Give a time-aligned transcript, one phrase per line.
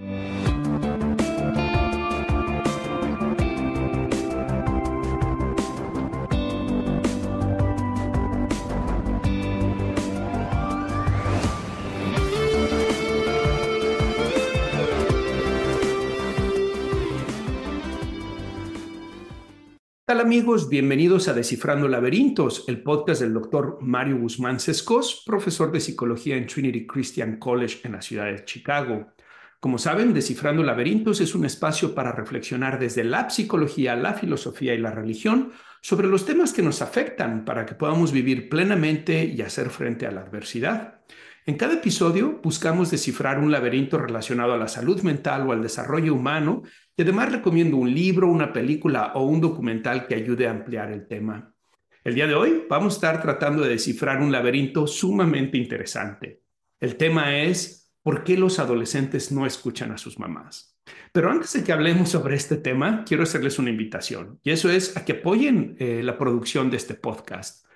[0.00, 0.10] Hola
[20.22, 20.68] amigos?
[20.68, 26.46] Bienvenidos a Descifrando Laberintos, el podcast del doctor Mario Guzmán Sescos, profesor de psicología en
[26.46, 29.12] Trinity Christian College en la ciudad de Chicago.
[29.60, 34.78] Como saben, Descifrando Laberintos es un espacio para reflexionar desde la psicología, la filosofía y
[34.78, 35.50] la religión
[35.82, 40.12] sobre los temas que nos afectan para que podamos vivir plenamente y hacer frente a
[40.12, 41.00] la adversidad.
[41.44, 46.14] En cada episodio buscamos descifrar un laberinto relacionado a la salud mental o al desarrollo
[46.14, 46.62] humano
[46.96, 51.08] y además recomiendo un libro, una película o un documental que ayude a ampliar el
[51.08, 51.52] tema.
[52.04, 56.42] El día de hoy vamos a estar tratando de descifrar un laberinto sumamente interesante.
[56.78, 60.74] El tema es ¿por qué los adolescentes no escuchan a sus mamás?
[61.12, 64.96] Pero antes de que hablemos sobre este tema, quiero hacerles una invitación y eso es
[64.96, 67.66] a que apoyen eh, la producción de este podcast.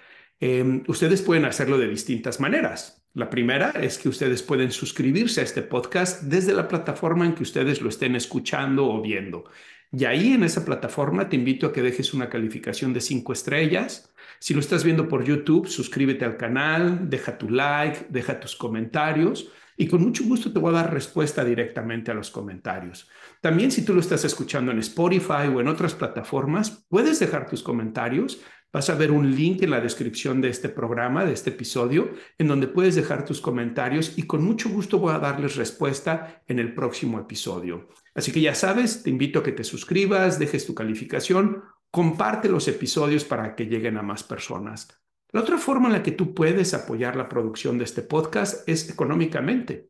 [0.41, 3.05] Em, ustedes pueden hacerlo de distintas maneras.
[3.13, 7.43] La primera es que ustedes pueden suscribirse a este podcast desde la plataforma en que
[7.43, 9.45] ustedes lo estén escuchando o viendo.
[9.93, 14.11] Y ahí en esa plataforma te invito a que dejes una calificación de cinco estrellas.
[14.39, 19.53] Si lo estás viendo por YouTube, suscríbete al canal, deja tu like, deja tus comentarios
[19.83, 23.09] y con mucho gusto te voy a dar respuesta directamente a los comentarios.
[23.41, 27.63] También si tú lo estás escuchando en Spotify o en otras plataformas, puedes dejar tus
[27.63, 28.41] comentarios
[28.73, 32.49] Vas a ver un link en la descripción de este programa, de este episodio, en
[32.49, 36.75] donde puedes dejar tus comentarios y con mucho gusto voy a darles respuesta en el
[36.75, 37.89] próximo episodio.
[38.15, 42.67] Así que ya sabes, te invito a que te suscribas, dejes tu calificación, comparte los
[42.67, 45.02] episodios para que lleguen a más personas.
[45.33, 48.91] La otra forma en la que tú puedes apoyar la producción de este podcast es
[48.91, 49.89] económicamente.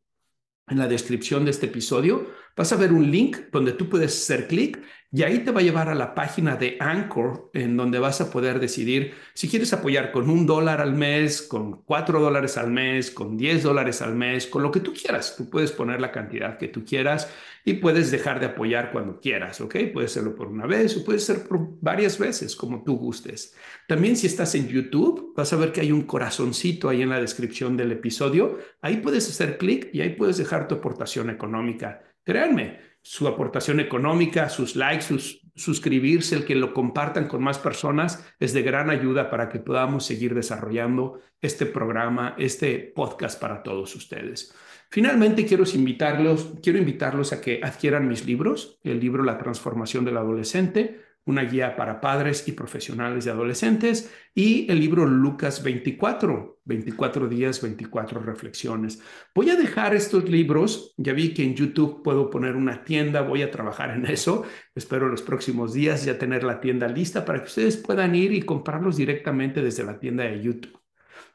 [0.69, 4.49] En la descripción de este episodio vas a ver un link donde tú puedes hacer
[4.49, 4.83] clic
[5.15, 8.31] y ahí te va a llevar a la página de Anchor, en donde vas a
[8.31, 13.11] poder decidir si quieres apoyar con un dólar al mes, con cuatro dólares al mes,
[13.11, 15.35] con diez dólares al mes, con lo que tú quieras.
[15.37, 17.31] Tú puedes poner la cantidad que tú quieras
[17.63, 19.77] y puedes dejar de apoyar cuando quieras, ¿ok?
[19.93, 23.55] Puedes hacerlo por una vez o puedes ser por varias veces, como tú gustes.
[23.87, 27.21] También si estás en YouTube, vas a ver que hay un corazoncito ahí en la
[27.21, 28.61] descripción del episodio.
[28.81, 32.03] Ahí puedes hacer clic y ahí puedes dejar tu aportación económica.
[32.25, 38.25] Créanme, su aportación económica, sus likes, sus, suscribirse, el que lo compartan con más personas,
[38.39, 43.95] es de gran ayuda para que podamos seguir desarrollando este programa, este podcast para todos
[43.97, 44.55] ustedes.
[44.89, 50.19] Finalmente, quiero invitarlos, quiero invitarlos a que adquieran mis libros, el libro La transformación del
[50.19, 57.29] adolescente, una guía para padres y profesionales de adolescentes y el libro Lucas 24, 24
[57.29, 59.01] días, 24 reflexiones.
[59.35, 63.43] Voy a dejar estos libros, ya vi que en YouTube puedo poner una tienda, voy
[63.43, 64.45] a trabajar en eso,
[64.75, 68.43] espero los próximos días ya tener la tienda lista para que ustedes puedan ir y
[68.43, 70.83] comprarlos directamente desde la tienda de YouTube.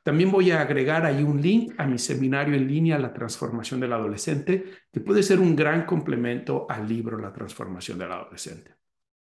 [0.04, 3.92] También voy a agregar ahí un link a mi seminario en línea La transformación del
[3.92, 8.76] adolescente, que puede ser un gran complemento al libro La transformación del adolescente.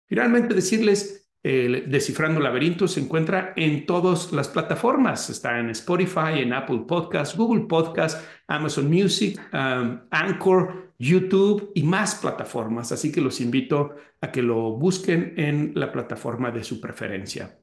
[0.06, 5.28] Finalmente, decirles, Descifrando Laberintos se encuentra en todas las plataformas.
[5.28, 12.15] Está en Spotify, en Apple Podcasts, Google Podcasts, Amazon Music, um, Anchor, YouTube y más
[12.15, 12.92] plataformas.
[12.92, 17.59] Así que los invito a que lo busquen en la plataforma de su preferencia.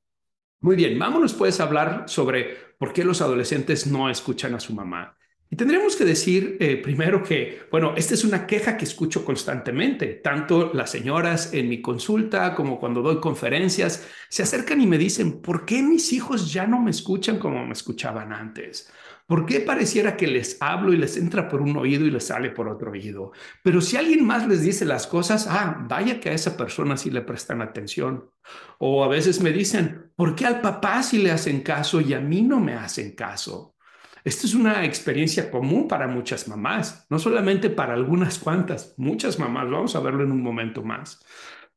[0.60, 4.76] Muy bien, vámonos pues a hablar sobre por qué los adolescentes no escuchan a su
[4.76, 5.18] mamá.
[5.54, 10.08] Y tendríamos que decir eh, primero que, bueno, esta es una queja que escucho constantemente.
[10.24, 15.42] Tanto las señoras en mi consulta como cuando doy conferencias se acercan y me dicen,
[15.42, 18.90] ¿por qué mis hijos ya no me escuchan como me escuchaban antes?
[19.28, 22.52] ¿Por qué pareciera que les hablo y les entra por un oído y les sale
[22.52, 23.34] por otro oído?
[23.62, 27.12] Pero si alguien más les dice las cosas, ah, vaya que a esa persona sí
[27.12, 28.30] le prestan atención.
[28.78, 32.22] O a veces me dicen, ¿por qué al papá sí le hacen caso y a
[32.22, 33.76] mí no me hacen caso?
[34.24, 39.70] Esto es una experiencia común para muchas mamás, no solamente para algunas cuantas, muchas mamás.
[39.70, 41.24] Vamos a verlo en un momento más.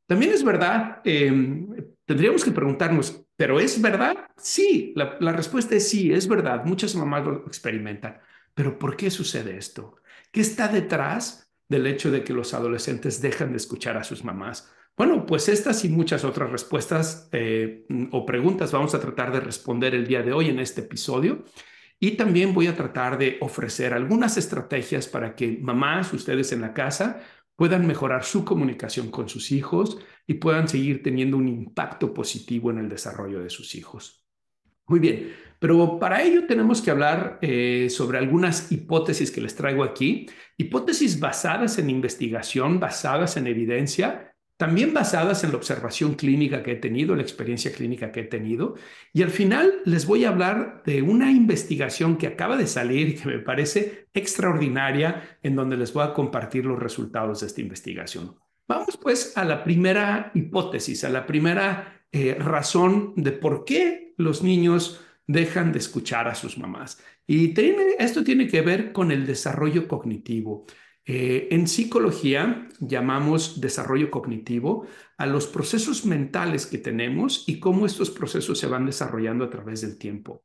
[0.06, 1.68] También es verdad, em,
[2.04, 4.16] tendríamos que preguntarnos, ¿pero es verdad?
[4.36, 6.64] Sí, la, respuesta es sí, es verdad.
[6.64, 8.20] Muchas mamás lo experimentan.
[8.54, 9.96] Pero ¿por qué sucede esto?
[10.30, 14.70] ¿Qué está detrás del hecho de que los adolescentes dejan de escuchar a sus mamás?
[14.96, 19.94] Bueno, pues estas y muchas otras respuestas eh, o preguntas vamos a tratar de responder
[19.94, 21.44] el día de hoy en este episodio.
[22.04, 26.74] Y también voy a tratar de ofrecer algunas estrategias para que mamás, ustedes en la
[26.74, 27.22] casa,
[27.56, 29.96] puedan mejorar su comunicación con sus hijos
[30.26, 34.22] y puedan seguir teniendo un impacto positivo en el desarrollo de sus hijos.
[34.86, 39.82] Muy bien, pero para ello tenemos que hablar eh, sobre algunas hipótesis que les traigo
[39.82, 40.26] aquí,
[40.58, 46.76] hipótesis basadas en investigación, basadas en evidencia también basadas en la observación clínica que he
[46.76, 48.76] tenido, la experiencia clínica que he tenido.
[49.12, 53.14] Y al final les voy a hablar de una investigación que acaba de salir y
[53.14, 58.36] que me parece extraordinaria, en donde les voy a compartir los resultados de esta investigación.
[58.68, 64.42] Vamos pues a la primera hipótesis, a la primera eh, razón de por qué los
[64.42, 67.02] niños dejan de escuchar a sus mamás.
[67.26, 67.54] Y
[67.98, 70.66] esto tiene que ver con el desarrollo cognitivo.
[71.06, 74.86] Eh, en psicología llamamos desarrollo cognitivo
[75.18, 79.82] a los procesos mentales que tenemos y cómo estos procesos se van desarrollando a través
[79.82, 80.44] del tiempo.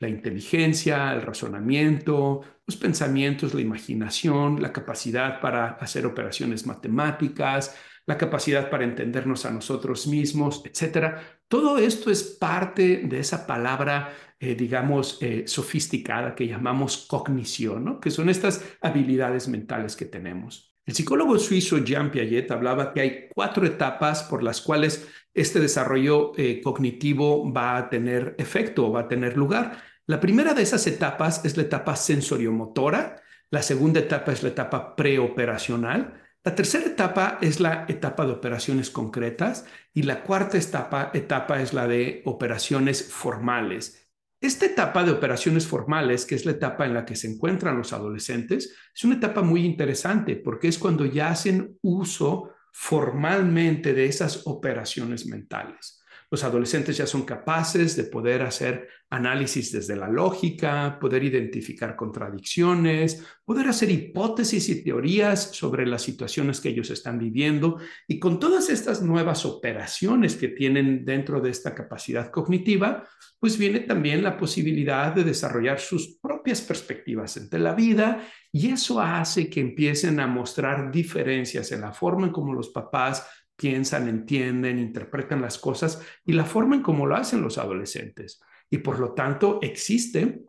[0.00, 7.74] La inteligencia, el razonamiento, los pensamientos, la imaginación, la capacidad para hacer operaciones matemáticas,
[8.06, 11.33] la capacidad para entendernos a nosotros mismos, etcétera.
[11.48, 14.14] Todo esto es parte de esa palabra
[14.44, 17.98] eh, digamos, eh, sofisticada que llamamos cognición, ¿no?
[17.98, 20.76] que son estas habilidades mentales que tenemos.
[20.84, 26.32] El psicólogo suizo Jean Piaget hablaba que hay cuatro etapas por las cuales este desarrollo
[26.36, 29.78] eh, cognitivo va a tener efecto o va a tener lugar.
[30.06, 34.94] La primera de esas etapas es la etapa sensoriomotora, la segunda etapa es la etapa
[34.94, 39.64] preoperacional, la tercera etapa es la etapa de operaciones concretas
[39.94, 44.10] y la cuarta etapa, etapa es la de operaciones formales.
[44.42, 47.94] Esta etapa de operaciones formales, que es la etapa en la que se encuentran los
[47.94, 54.46] adolescentes, es una etapa muy interesante porque es cuando ya hacen uso formalmente de esas
[54.46, 56.03] operaciones mentales.
[56.30, 63.24] Los adolescentes ya son capaces de poder hacer análisis desde la lógica, poder identificar contradicciones,
[63.44, 67.78] poder hacer hipótesis y teorías sobre las situaciones que ellos están viviendo.
[68.08, 73.06] Y con todas estas nuevas operaciones que tienen dentro de esta capacidad cognitiva,
[73.38, 79.00] pues viene también la posibilidad de desarrollar sus propias perspectivas entre la vida y eso
[79.00, 84.78] hace que empiecen a mostrar diferencias en la forma en cómo los papás piensan, entienden,
[84.78, 88.40] interpretan las cosas y la forma en cómo lo hacen los adolescentes.
[88.70, 90.44] Y por lo tanto existe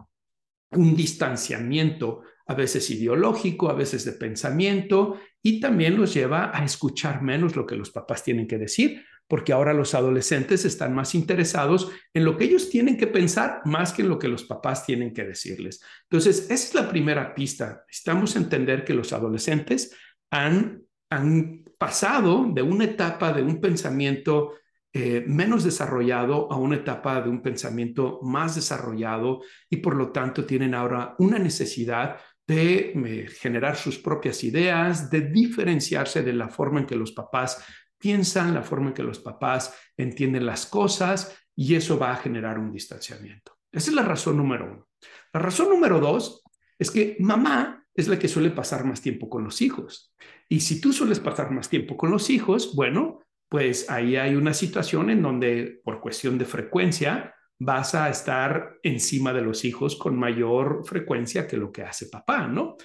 [0.72, 7.22] un distanciamiento, a veces ideológico, a veces de pensamiento, y también los lleva a escuchar
[7.22, 11.92] menos lo que los papás tienen que decir, porque ahora los adolescentes están más interesados
[12.14, 15.14] en lo que ellos tienen que pensar más que en lo que los papás tienen
[15.14, 15.82] que decirles.
[16.04, 17.84] Entonces, esa es la primera pista.
[17.88, 19.96] Necesitamos entender que los adolescentes
[20.30, 24.54] han, han pasado de una etapa de un pensamiento
[24.94, 30.46] eh, menos desarrollado a una etapa de un pensamiento más desarrollado y por lo tanto
[30.46, 32.18] tienen ahora una necesidad
[32.48, 37.64] de eh, generar sus propias ideas, de diferenciarse de la forma en que los papás
[37.98, 42.60] piensan, la forma en que los papás entienden las cosas y eso va a generar
[42.60, 43.58] un distanciamiento.
[43.72, 44.88] Esa es la razón número uno.
[45.34, 46.44] La razón número dos
[46.80, 50.14] es que mamá es la que suele pasar más tiempo con los hijos.
[50.50, 54.54] Y si tú sueles pasar más tiempo con los hijos, bueno, pues ahí hay una
[54.54, 60.18] situación en donde por cuestión de frecuencia vas a estar encima de los hijos con
[60.18, 62.76] mayor frecuencia que lo que hace papá, ¿no?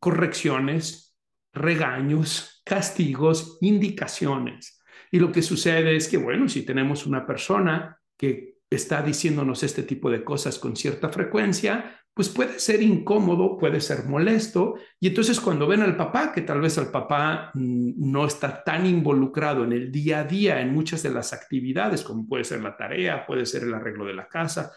[0.00, 1.16] Correcciones,
[1.52, 4.80] regaños, castigos, indicaciones.
[5.10, 9.82] Y lo que sucede es que, bueno, si tenemos una persona que está diciéndonos este
[9.82, 14.74] tipo de cosas con cierta frecuencia, pues puede ser incómodo, puede ser molesto.
[14.98, 18.86] Y entonces cuando ven al papá, que tal vez el papá mm, no está tan
[18.86, 22.76] involucrado en el día a día, en muchas de las actividades, como puede ser la
[22.76, 24.72] tarea, puede ser el arreglo de la casa,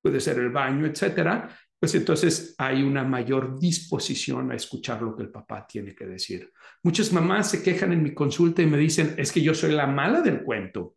[0.00, 5.24] puede ser el baño, etcétera, pues entonces hay una mayor disposición a escuchar lo que
[5.24, 6.52] el papá tiene que decir.
[6.84, 9.88] Muchas mamás se quejan en mi consulta y me dicen, es que yo soy la
[9.88, 10.94] mala del cuento.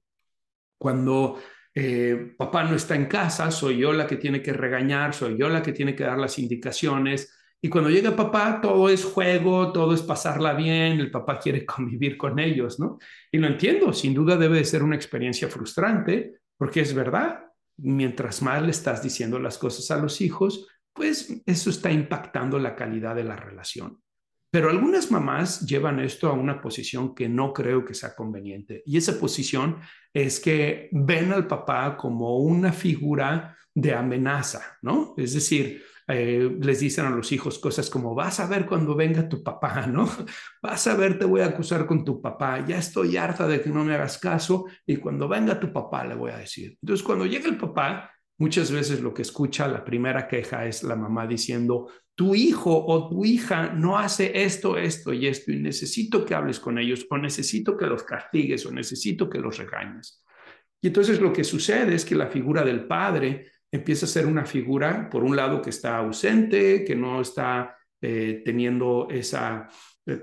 [0.78, 1.40] Cuando
[1.82, 5.48] eh, papá no está en casa, soy yo la que tiene que regañar, soy yo
[5.48, 7.34] la que tiene que dar las indicaciones.
[7.62, 12.18] Y cuando llega papá, todo es juego, todo es pasarla bien, el papá quiere convivir
[12.18, 12.98] con ellos, ¿no?
[13.32, 17.46] Y lo entiendo, sin duda debe de ser una experiencia frustrante, porque es verdad,
[17.78, 22.76] mientras más le estás diciendo las cosas a los hijos, pues eso está impactando la
[22.76, 24.02] calidad de la relación.
[24.52, 28.82] Pero algunas mamás llevan esto a una posición que no creo que sea conveniente.
[28.86, 29.78] Y esa posición
[30.14, 35.14] es que ven al papá como una figura de amenaza, ¿no?
[35.18, 39.30] Es decir, eh, les dicen a los hijos cosas como, vas a ver cuando venga
[39.30, 40.10] tu papá, ¿no?
[40.62, 43.70] Vas a ver, te voy a acusar con tu papá, ya estoy harta de que
[43.70, 46.76] no me hagas caso y cuando venga tu papá le voy a decir.
[46.82, 50.96] Entonces, cuando llega el papá, muchas veces lo que escucha, la primera queja es la
[50.96, 56.26] mamá diciendo, tu hijo o tu hija no hace esto, esto y esto y necesito
[56.26, 60.24] que hables con ellos o necesito que los castigues o necesito que los regañes.
[60.82, 64.46] Y entonces lo que sucede es que la figura del padre empieza a ser una
[64.46, 69.68] figura, por un lado, que está ausente, que no está eh, teniendo esa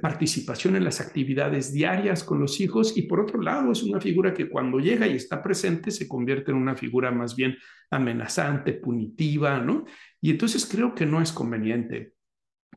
[0.01, 4.35] participación en las actividades diarias con los hijos y por otro lado es una figura
[4.35, 7.57] que cuando llega y está presente se convierte en una figura más bien
[7.91, 9.85] amenazante, punitiva, ¿no?
[10.21, 12.15] Y entonces creo que no es conveniente.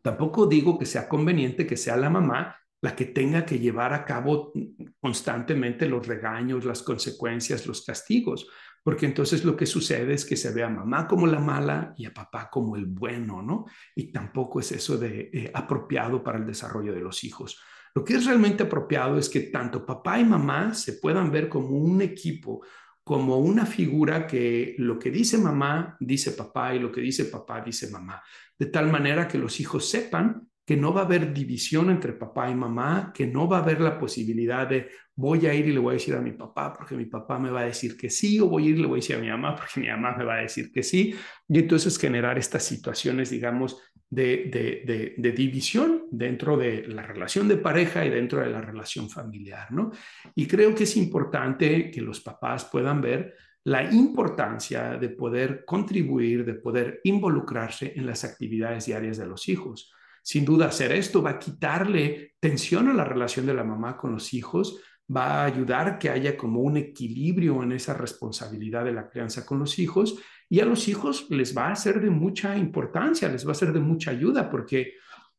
[0.01, 4.05] Tampoco digo que sea conveniente que sea la mamá la que tenga que llevar a
[4.05, 4.53] cabo
[5.01, 8.47] constantemente los regaños, las consecuencias, los castigos,
[8.83, 12.05] porque entonces lo que sucede es que se ve a mamá como la mala y
[12.05, 13.65] a papá como el bueno, ¿no?
[13.95, 17.62] Y tampoco es eso de eh, apropiado para el desarrollo de los hijos.
[17.95, 21.69] Lo que es realmente apropiado es que tanto papá y mamá se puedan ver como
[21.69, 22.62] un equipo,
[23.03, 27.62] como una figura que lo que dice mamá dice papá y lo que dice papá
[27.62, 28.21] dice mamá,
[28.57, 32.47] de tal manera que los hijos sepan que no va a haber división entre papá
[32.47, 35.79] y mamá, que no va a haber la posibilidad de voy a ir y le
[35.79, 38.39] voy a decir a mi papá porque mi papá me va a decir que sí,
[38.39, 40.15] o voy a ir y le voy a decir a mi mamá porque mi mamá
[40.15, 41.15] me va a decir que sí.
[41.47, 47.57] Y entonces generar estas situaciones, digamos, de, de, de, división dentro de la relación de
[47.57, 49.89] pareja y dentro de la relación familiar, ¿no?
[50.35, 53.33] Y creo que es importante que los papás puedan ver
[53.63, 59.95] la importancia de poder contribuir, de poder involucrarse en las actividades diarias de los hijos
[60.29, 64.12] sin duda, hacer esto va a quitarle tensión a la relación de la mamá con
[64.12, 69.09] los hijos, va a ayudar que haya como un equilibrio en esa responsabilidad de la
[69.09, 73.27] crianza con los hijos y a los hijos les va a ser de mucha importancia,
[73.27, 74.93] les va a ser de mucha ayuda porque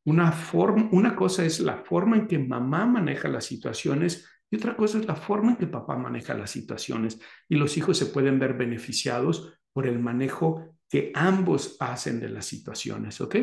[0.07, 4.77] una forma, una cosa es la forma en que mamá maneja las situaciones y otra
[4.77, 8.41] cosa es la forma en que papá maneja las situaciones y los hijos se pueden
[8.41, 13.37] ver beneficiados por el manejo que ambos hacen de las situaciones, ¿ok?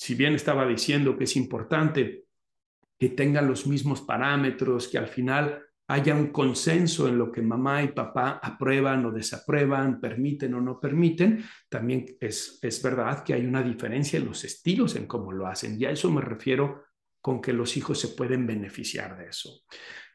[0.00, 2.24] Si bien estaba diciendo que es importante
[2.98, 7.82] que tengan los mismos parámetros, que al final haya un consenso en lo que mamá
[7.82, 13.44] y papá aprueban o desaprueban, permiten o no permiten, también es, es verdad que hay
[13.44, 15.78] una diferencia en los estilos en cómo lo hacen.
[15.78, 16.82] Y a eso me refiero
[17.20, 19.64] con que los hijos se pueden beneficiar de eso.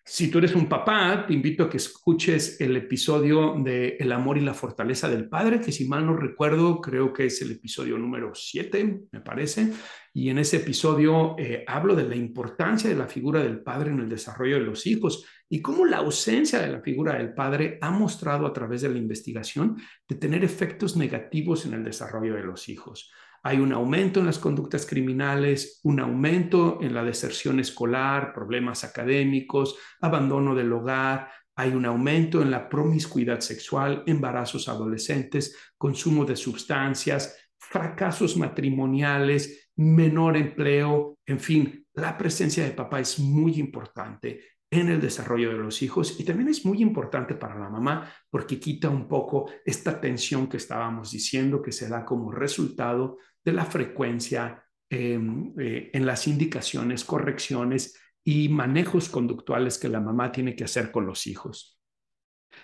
[0.08, 4.38] Si tú eres un papá, te invito a que escuches el episodio de El amor
[4.38, 7.98] y la fortaleza del padre, que si mal no recuerdo, creo que es el episodio
[7.98, 9.74] número 7, me parece.
[10.14, 14.00] Y en ese episodio eh, hablo de la importancia de la figura del padre en
[14.00, 17.90] el desarrollo de los hijos y cómo la ausencia de la figura del padre ha
[17.90, 19.76] mostrado a través de la investigación
[20.08, 23.12] de tener efectos negativos en el desarrollo de los hijos.
[23.48, 29.78] Hay un aumento en las conductas criminales, un aumento en la deserción escolar, problemas académicos,
[30.02, 37.38] abandono del hogar, hay un aumento en la promiscuidad sexual, embarazos adolescentes, consumo de sustancias,
[37.60, 45.00] fracasos matrimoniales, menor empleo, en fin, la presencia de papá es muy importante en el
[45.00, 49.08] desarrollo de los hijos y también es muy importante para la mamá porque quita un
[49.08, 55.54] poco esta tensión que estábamos diciendo que se da como resultado de la frecuencia em,
[55.60, 61.06] eh, en las indicaciones, correcciones y manejos conductuales que la mamá tiene que hacer con
[61.06, 61.80] los hijos.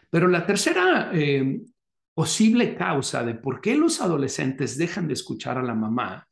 [0.10, 1.64] Pero la tercera em,
[2.14, 6.28] posible causa de por qué los adolescentes dejan de escuchar a la mamá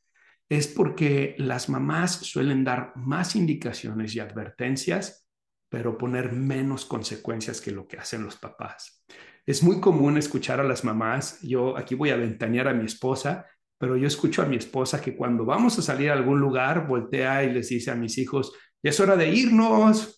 [0.50, 5.27] es porque las mamás suelen dar más indicaciones y advertencias,
[5.70, 9.06] pero poner menos consecuencias que lo que hacen los papás.
[9.46, 13.46] Es muy común escuchar a las mamás, yo aquí voy a ventanear a mi esposa,
[13.79, 17.45] pero yo escucho a mi esposa que cuando vamos a salir a algún lugar, voltea
[17.45, 18.51] y les dice a mis hijos,
[18.83, 20.17] es hora de irnos.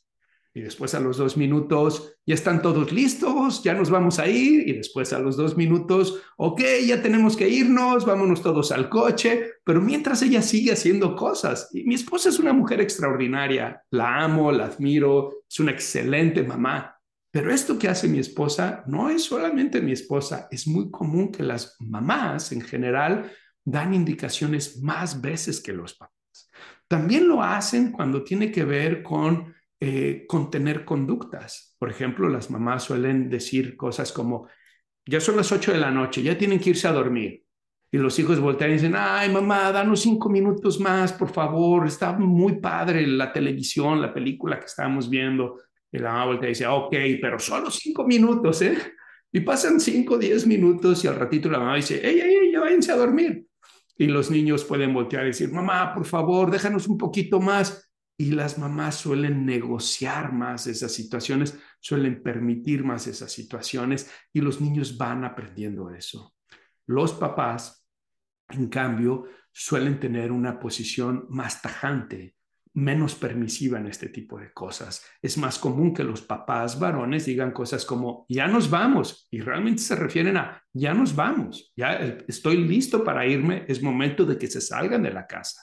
[0.54, 4.68] Y después a los dos minutos, ya están todos listos, ya nos vamos a ir.
[4.68, 9.52] Y después a los dos minutos, ok, ya tenemos que irnos, vámonos todos al coche.
[9.64, 11.70] Pero mientras ella sigue haciendo cosas.
[11.72, 16.98] Y mi esposa es una mujer extraordinaria, la amo, la admiro, es una excelente mamá.
[17.32, 21.44] Pero esto que hace mi esposa no es solamente mi esposa, es muy común que
[21.44, 23.32] las mamás en general
[23.64, 26.50] dan indicaciones más veces que los papás.
[26.88, 31.76] También lo hacen cuando tiene que ver con eh, contener conductas.
[31.80, 34.48] Por ejemplo, las mamás suelen decir cosas como,
[35.06, 37.44] ya son las 8 de la noche, ya tienen que irse a dormir.
[37.94, 42.14] Y los hijos voltean y dicen, ay, mamá, danos cinco minutos más, por favor, está
[42.14, 45.60] muy padre la televisión, la película que estábamos viendo.
[45.92, 48.78] Y la mamá voltea y dice, ok, pero solo cinco minutos, ¿eh?
[49.34, 52.52] Y pasan 5 o 10 minutos y al ratito la mamá dice, ¡ey, ey, ey,
[52.52, 53.48] ya váyanse a dormir!
[54.02, 57.88] Y los niños pueden voltear y decir, mamá, por favor, déjanos un poquito más.
[58.18, 64.60] Y las mamás suelen negociar más esas situaciones, suelen permitir más esas situaciones y los
[64.60, 66.34] niños van aprendiendo eso.
[66.88, 67.88] Los papás,
[68.50, 72.34] en cambio, suelen tener una posición más tajante,
[72.74, 75.06] menos permisiva en este tipo de cosas.
[75.22, 79.82] Es más común que los papás varones digan cosas como, ya nos vamos, y realmente
[79.82, 81.96] se refieren a, ya nos vamos, ya
[82.28, 85.62] estoy listo para irme, es momento de que se salgan de la casa.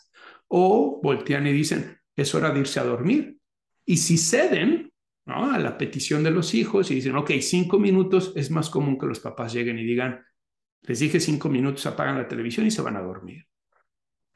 [0.49, 3.37] O voltean y dicen, es hora de irse a dormir.
[3.85, 4.93] Y si ceden
[5.27, 9.07] a la petición de los hijos y dicen, ok, cinco minutos, es más común que
[9.07, 10.25] los papás lleguen y digan,
[10.83, 13.47] les dije cinco minutos, apagan la televisión y se van a dormir.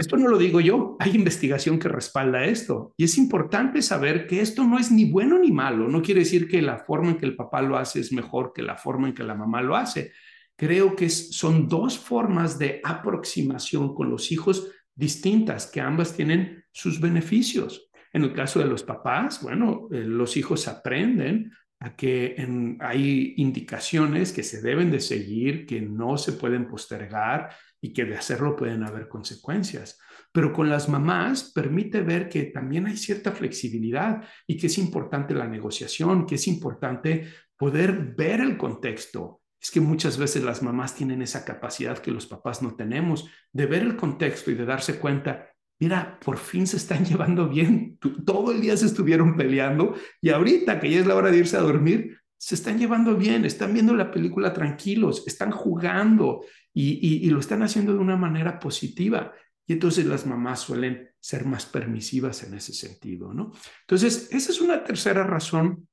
[0.03, 2.93] Esto no lo digo yo, hay investigación que respalda esto.
[2.97, 5.87] Y es importante saber que esto no es ni bueno ni malo.
[5.87, 8.63] No quiere decir que la forma en que el papá lo hace es mejor que
[8.63, 10.11] la forma en que la mamá lo hace.
[10.57, 17.01] Creo que son dos formas de aproximación con los hijos distintas, que ambas tienen sus
[17.01, 17.89] beneficios.
[18.13, 22.35] En el caso de los papás, bueno, eh, los hijos aprenden a que
[22.81, 27.51] hay indicaciones que se deben de seguir, que no se pueden postergar,
[27.85, 29.99] y que de hacerlo pueden haber consecuencias.
[30.31, 35.35] Pero con las mamás permite ver que también hay cierta flexibilidad y que es importante
[35.35, 39.43] la negociación, que es importante poder ver el contexto.
[39.61, 43.67] Es que muchas veces las mamás tienen esa capacidad que los papás no tenemos de
[43.67, 48.53] ver el contexto y de darse cuenta, mira, por fin se están llevando bien, todo
[48.53, 51.63] el día se estuvieron peleando y ahorita que ya es la hora de irse a
[51.63, 56.45] dormir, se están llevando bien, están viendo la película tranquilos, están jugando
[56.75, 59.33] y, lo están haciendo de una manera positiva.
[59.65, 63.53] Y entonces las mamás suelen ser más permisivas en ese sentido, ¿no?
[63.83, 65.87] Entonces, esa es una tercera razón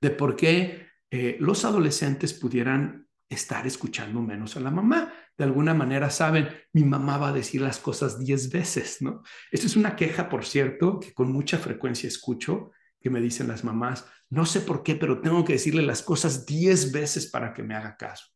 [0.00, 5.12] de por qué eh, los adolescentes pudieran estar escuchando menos a la mamá.
[5.36, 9.24] De alguna manera saben, mi mamá va a decir las cosas diez veces, ¿no?
[9.50, 12.70] Esta es una queja, por cierto, que con mucha frecuencia escucho,
[13.00, 16.46] que me dicen las mamás, no sé por qué, pero tengo que decirle las cosas
[16.46, 18.26] diez veces para que me haga caso.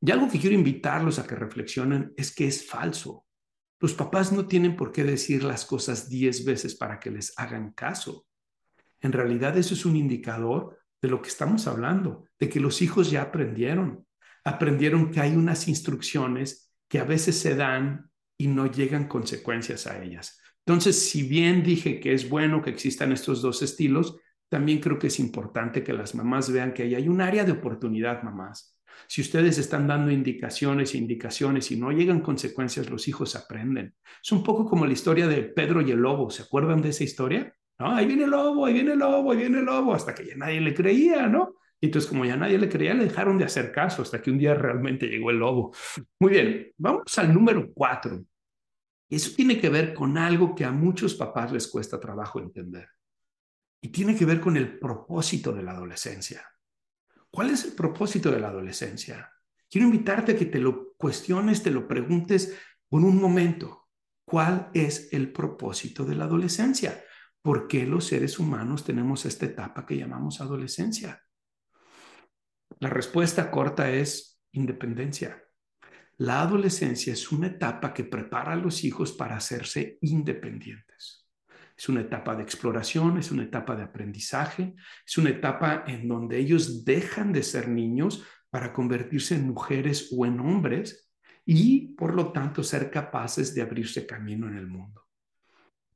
[0.00, 3.26] Y algo que quiero invitarlos a que reflexionen es que es falso.
[3.78, 7.72] Los papás no tienen por qué decir las cosas diez veces para que les hagan
[7.72, 8.26] caso.
[9.00, 13.10] En realidad eso es un indicador de lo que estamos hablando, de que los hijos
[13.10, 14.06] ya aprendieron.
[14.44, 20.02] Aprendieron que hay unas instrucciones que a veces se dan y no llegan consecuencias a
[20.02, 20.40] ellas.
[20.66, 24.16] Entonces, si bien dije que es bueno que existan estos dos estilos,
[24.48, 27.52] también creo que es importante que las mamás vean que ahí hay un área de
[27.52, 28.76] oportunidad, mamás.
[29.06, 33.94] Si ustedes están dando indicaciones e indicaciones y no llegan consecuencias, los hijos aprenden.
[34.22, 36.30] Es un poco como la historia de Pedro y el lobo.
[36.30, 37.54] ¿Se acuerdan de esa historia?
[37.78, 37.92] ¿No?
[37.92, 40.36] Ahí viene el lobo, ahí viene el lobo, ahí viene el lobo, hasta que ya
[40.36, 41.54] nadie le creía, ¿no?
[41.80, 44.38] Y entonces, como ya nadie le creía, le dejaron de hacer caso hasta que un
[44.38, 45.72] día realmente llegó el lobo.
[46.20, 48.22] Muy bien, vamos al número cuatro.
[49.10, 52.88] Eso tiene que ver con algo que a muchos papás les cuesta trabajo entender.
[53.82, 56.46] Y tiene que ver con el propósito de la adolescencia.
[57.28, 59.32] ¿Cuál es el propósito de la adolescencia?
[59.68, 62.56] Quiero invitarte a que te lo cuestiones, te lo preguntes
[62.88, 63.88] por un momento.
[64.24, 67.02] ¿Cuál es el propósito de la adolescencia?
[67.42, 71.20] ¿Por qué los seres humanos tenemos esta etapa que llamamos adolescencia?
[72.78, 75.42] La respuesta corta es independencia.
[76.20, 81.26] La adolescencia es una etapa que prepara a los hijos para hacerse independientes.
[81.74, 84.74] Es una etapa de exploración, es una etapa de aprendizaje,
[85.06, 90.26] es una etapa en donde ellos dejan de ser niños para convertirse en mujeres o
[90.26, 91.10] en hombres
[91.46, 95.06] y por lo tanto ser capaces de abrirse camino en el mundo.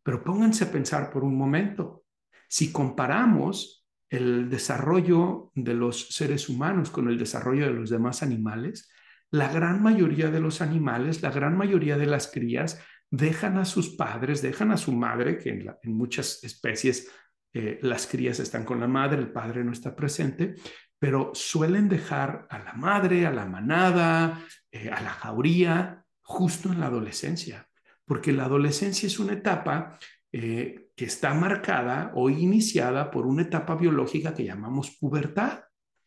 [0.03, 2.07] Pero pónganse a pensar por un momento,
[2.49, 8.89] si comparamos el desarrollo de los seres humanos con el desarrollo de los demás animales,
[9.35, 13.97] la gran mayoría de los animales, la gran mayoría de las crías dejan a sus
[13.97, 17.11] padres, dejan a su madre, que en, muchas especies
[17.53, 20.55] eh, las crías están con la madre, el padre no está presente,
[21.01, 26.79] pero suelen dejar a la madre, a la manada, eh, a la jauría, justo en
[26.79, 27.69] la adolescencia,
[28.05, 29.99] porque la adolescencia es una etapa
[30.31, 35.65] eh, que está marcada o iniciada por una etapa biológica que llamamos pubertad.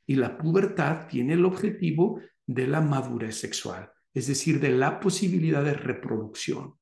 [0.09, 5.63] Y la pubertad tiene el objetivo de la madurez sexual, es decir, de la posibilidad
[5.63, 6.75] de reproducción.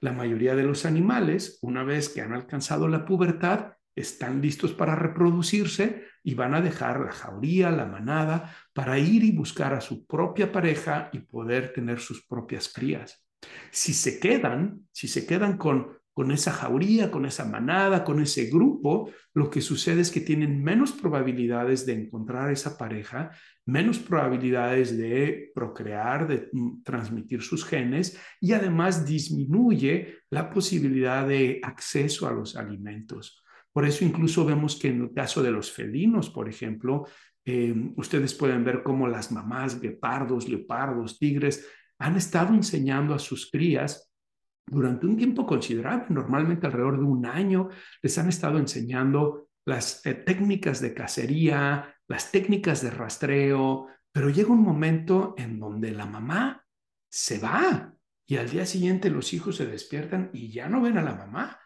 [0.00, 4.94] La mayoría de los animales, una vez que han alcanzado la pubertad, están listos para
[4.94, 10.06] reproducirse y van a dejar la jauría, la manada, para ir y buscar a su
[10.06, 13.26] propia pareja y poder tener sus propias crías.
[13.70, 18.46] Si se quedan, si se quedan con con esa jauría, con esa manada, con ese
[18.46, 23.30] grupo, lo que sucede es que tienen menos probabilidades de encontrar esa pareja,
[23.64, 31.60] menos probabilidades de procrear, de mm, transmitir sus genes y además disminuye la posibilidad de
[31.62, 33.42] acceso a los alimentos.
[33.72, 37.06] Por eso incluso vemos que en el caso de los felinos, por ejemplo,
[37.44, 41.66] eh, ustedes pueden ver cómo las mamás, guepardos, leopardos, tigres,
[41.98, 44.09] han estado enseñando a sus crías
[44.70, 47.68] durante un tiempo considerable, normalmente alrededor de un año,
[48.02, 54.52] les han estado enseñando las eh, técnicas de cacería, las técnicas de rastreo, pero llega
[54.52, 56.64] un momento en donde la mamá
[57.08, 57.94] se va
[58.26, 61.58] y al día siguiente los hijos se despiertan y ya no ven a la mamá,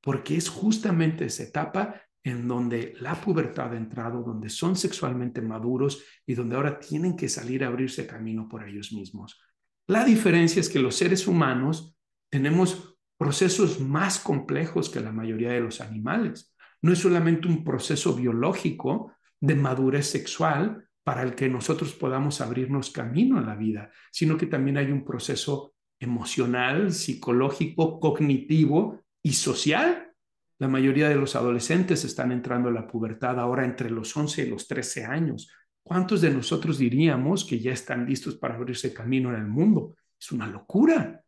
[0.00, 6.04] porque es justamente esa etapa en donde la pubertad ha entrado, donde son sexualmente maduros
[6.26, 9.40] y donde ahora tienen que salir a abrirse camino por ellos mismos.
[9.88, 11.95] La diferencia es que los seres humanos
[12.30, 16.54] tenemos procesos más complejos que la mayoría de los animales.
[16.82, 22.90] No es solamente un proceso biológico de madurez sexual para el que nosotros podamos abrirnos
[22.90, 30.12] camino en la vida, sino que también hay un proceso emocional, psicológico, cognitivo y social.
[30.58, 34.50] La mayoría de los adolescentes están entrando a la pubertad ahora entre los 11 y
[34.50, 35.50] los 13 años.
[35.82, 39.94] ¿Cuántos de nosotros diríamos que ya están listos para abrirse camino en el mundo?
[40.18, 41.22] Es una locura.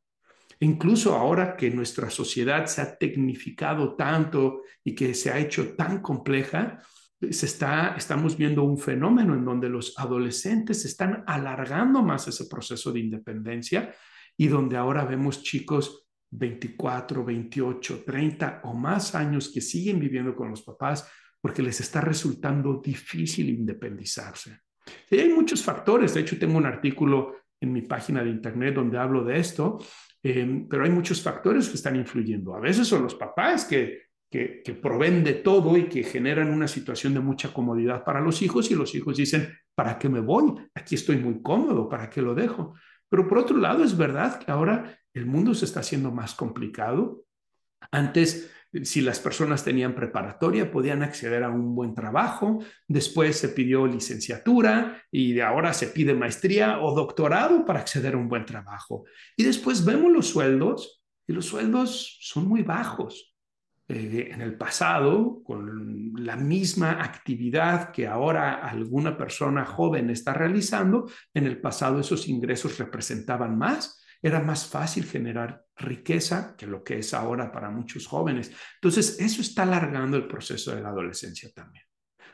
[0.60, 6.00] Incluso ahora que nuestra sociedad se ha tecnificado tanto y que se ha hecho tan
[6.00, 6.78] compleja,
[7.30, 12.92] se está, estamos viendo un fenómeno en donde los adolescentes están alargando más ese proceso
[12.92, 13.94] de independencia
[14.36, 20.50] y donde ahora vemos chicos 24, 28, 30 o más años que siguen viviendo con
[20.50, 21.08] los papás
[21.40, 24.60] porque les está resultando difícil independizarse.
[25.10, 28.98] Y hay muchos factores, de hecho tengo un artículo en mi página de internet donde
[28.98, 29.78] hablo de esto,
[30.22, 32.54] Em, pero hay muchos factores que están influyendo.
[32.54, 36.68] A veces son los papás que, que, que, proveen de todo y que generan una
[36.68, 40.54] situación de mucha comodidad para los hijos y los hijos dicen, ¿para qué me voy?
[40.74, 42.74] Aquí estoy muy cómodo, ¿para qué lo dejo?
[43.08, 47.24] Pero por otro lado, es verdad que ahora el mundo se está haciendo más complicado.
[47.90, 48.50] Antes
[48.82, 52.58] si las personas tenían preparatoria, podían acceder a un buen trabajo.
[52.86, 58.18] Después se pidió licenciatura y de ahora se pide maestría o doctorado para acceder a
[58.18, 59.04] un buen trabajo.
[59.36, 63.34] Y después vemos los sueldos y los sueldos son muy bajos.
[63.90, 71.10] Eh, en el pasado, con la misma actividad que ahora alguna persona joven está realizando,
[71.32, 76.98] en el pasado esos ingresos representaban más era más fácil generar riqueza que lo que
[76.98, 78.52] es ahora para muchos jóvenes.
[78.74, 81.84] Entonces, eso está alargando el proceso de la adolescencia también.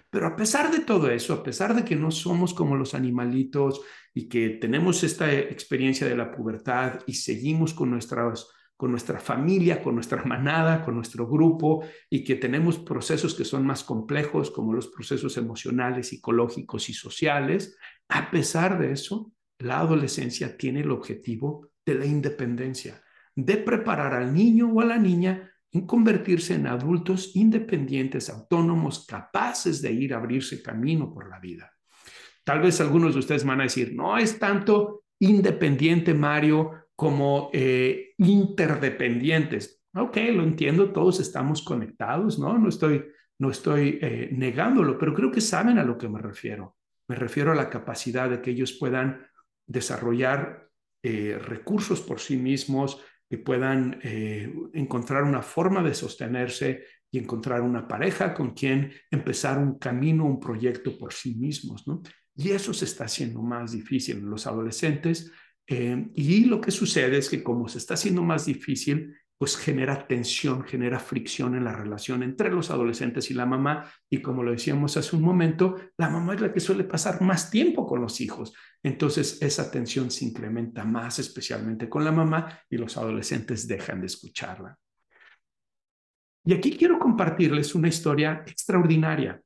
[0.08, 3.80] Pero a pesar de todo eso, a pesar de que no somos como los animalitos
[4.14, 7.98] y que tenemos esta experiencia de la pubertad y seguimos con
[8.76, 13.64] con nuestra familia, con nuestra manada, con nuestro grupo y que tenemos procesos que son
[13.66, 17.76] más complejos como los procesos emocionales, psicológicos y sociales,
[18.08, 23.02] a pesar de eso, la adolescencia tiene el objetivo de la independencia,
[23.34, 29.82] de preparar al niño o a la niña en convertirse en adultos independientes, autónomos, capaces
[29.82, 31.72] de ir a abrirse camino por la vida.
[32.44, 38.12] Tal vez algunos de ustedes van a decir, no es tanto independiente, Mario, como eh,
[38.18, 39.82] interdependientes.
[39.94, 42.56] Ok, lo entiendo, todos estamos conectados, ¿no?
[42.58, 43.04] No estoy,
[43.38, 46.76] no estoy eh, negándolo, pero creo que saben a lo que me refiero.
[47.08, 49.26] Me refiero a la capacidad de que ellos puedan
[49.66, 50.68] desarrollar
[51.06, 57.60] eh, recursos por sí mismos, que puedan eh, encontrar una forma de sostenerse y encontrar
[57.60, 62.00] una pareja con quien empezar un camino, un proyecto por sí mismos, ¿no?
[62.34, 65.30] Y eso se está haciendo más difícil en los adolescentes.
[65.66, 70.06] Eh, y lo que sucede es que como se está haciendo más difícil, pues genera
[70.06, 73.90] tensión, genera fricción en la relación entre los adolescentes y la mamá.
[74.08, 77.50] Y como lo decíamos hace un momento, la mamá es la que suele pasar más
[77.50, 78.54] tiempo con los hijos.
[78.82, 84.06] Entonces esa tensión se incrementa más, especialmente con la mamá, y los adolescentes dejan de
[84.06, 84.78] escucharla.
[86.44, 89.40] Y aquí quiero compartirles una historia extraordinaria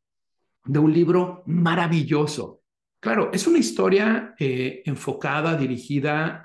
[0.64, 2.57] de un libro maravilloso
[3.00, 6.42] Claro, es una historia eh, enfocada, dirigida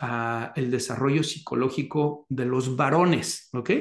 [0.54, 3.72] al desarrollo psicológico de los varones, ¿ok?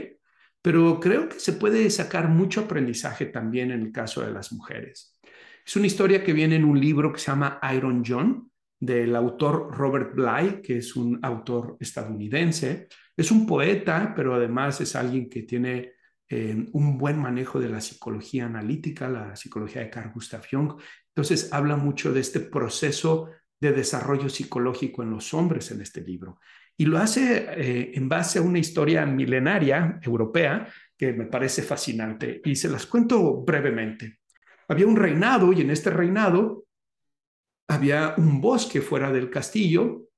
[0.63, 5.19] Pero creo que se puede sacar mucho aprendizaje también en el caso de las mujeres.
[5.67, 9.77] Es una historia que viene en un libro que se llama Iron John, del autor
[9.77, 12.89] Robert Bly, que es un autor estadounidense.
[13.17, 15.93] Es un poeta, pero además es alguien que tiene
[16.29, 20.81] eh, un buen manejo de la psicología analítica, la psicología de Carl Gustav Jung.
[21.15, 26.41] Entonces habla mucho de este proceso de desarrollo psicológico en los hombres en este libro.
[26.77, 32.41] Y lo hace eh, en base a una historia milenaria europea que me parece fascinante
[32.45, 34.21] y se las cuento brevemente.
[34.69, 36.65] Había un reinado y en este reinado
[37.69, 40.09] había un bosque fuera del castillo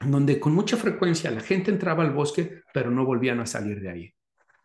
[0.00, 3.88] donde con mucha frecuencia la gente entraba al bosque pero no volvían a salir de
[3.88, 4.15] ahí.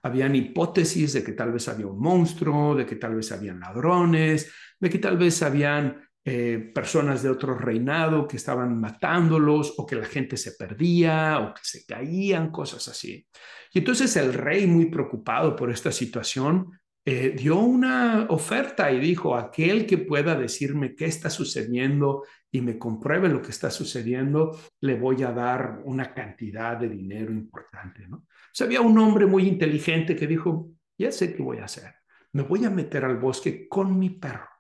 [0.03, 4.51] Habían hipótesis de que tal vez había un monstruo, de que tal vez habían ladrones,
[4.79, 9.95] de que tal vez habían eh, personas de otro reinado que estaban matándolos o que
[9.95, 13.27] la gente se perdía o que se caían, cosas así.
[13.73, 19.35] Y entonces el rey, muy preocupado por esta situación, eh, dio una oferta y dijo,
[19.35, 24.95] aquel que pueda decirme qué está sucediendo y me compruebe lo que está sucediendo, le
[24.95, 28.07] voy a dar una cantidad de dinero importante.
[28.07, 28.17] ¿no?
[28.17, 31.93] O había un hombre muy inteligente que dijo, ya sé qué voy a hacer,
[32.33, 34.51] me voy a meter al bosque con mi perro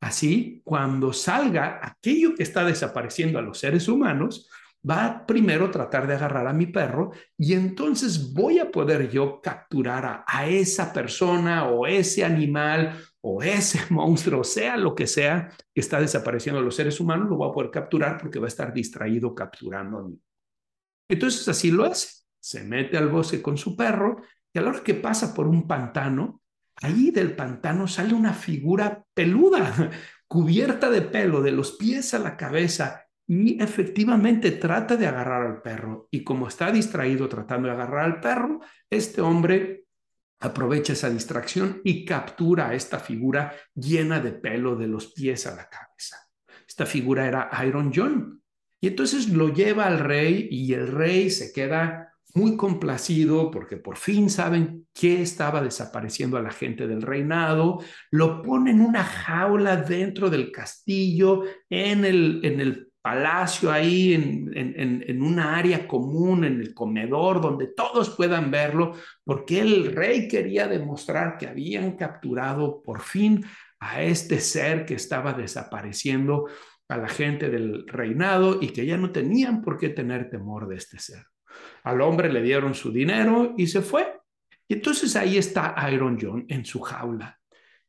[0.00, 4.48] Así, cuando salga aquello que está desapareciendo a los seres humanos,
[4.88, 9.40] va primero a tratar de agarrar a mi perro y entonces voy a poder yo
[9.42, 15.80] capturar a, esa persona o ese animal o ese monstruo, sea lo que sea que
[15.80, 19.34] está desapareciendo los seres humanos, lo voy a poder capturar porque va a estar distraído
[19.34, 20.18] capturando a mí.
[21.08, 22.24] Entonces así lo hace.
[22.40, 24.22] Se mete al bosque con su perro
[24.52, 26.42] y a la hora que pasa por un pantano,
[26.76, 29.90] ahí del pantano sale una figura peluda,
[30.28, 35.60] cubierta de pelo, de los pies a la cabeza, y efectivamente trata de agarrar al
[35.60, 36.08] perro.
[36.10, 39.84] Y como está distraído tratando de agarrar al perro, este hombre
[40.40, 45.54] aprovecha esa distracción y captura a esta figura llena de pelo de los pies a
[45.54, 46.16] la cabeza.
[46.66, 48.42] Esta figura era Iron John.
[48.80, 53.96] Y entonces lo lleva al rey y el rey se queda muy complacido porque por
[53.96, 59.76] fin saben qué estaba desapareciendo a la gente del reinado, lo pone en una jaula
[59.76, 66.44] dentro del castillo, en el, en el palacio ahí, en, en, en una área común,
[66.44, 68.92] en el comedor, donde todos puedan verlo,
[69.24, 73.42] porque el rey quería demostrar que habían capturado por fin
[73.80, 76.48] a este ser que estaba desapareciendo
[76.86, 80.76] a la gente del reinado y que ya no tenían por qué tener temor de
[80.76, 81.24] este ser.
[81.84, 84.20] Al hombre le dieron su dinero y se fue.
[84.68, 87.40] Y entonces ahí está Iron John en su jaula.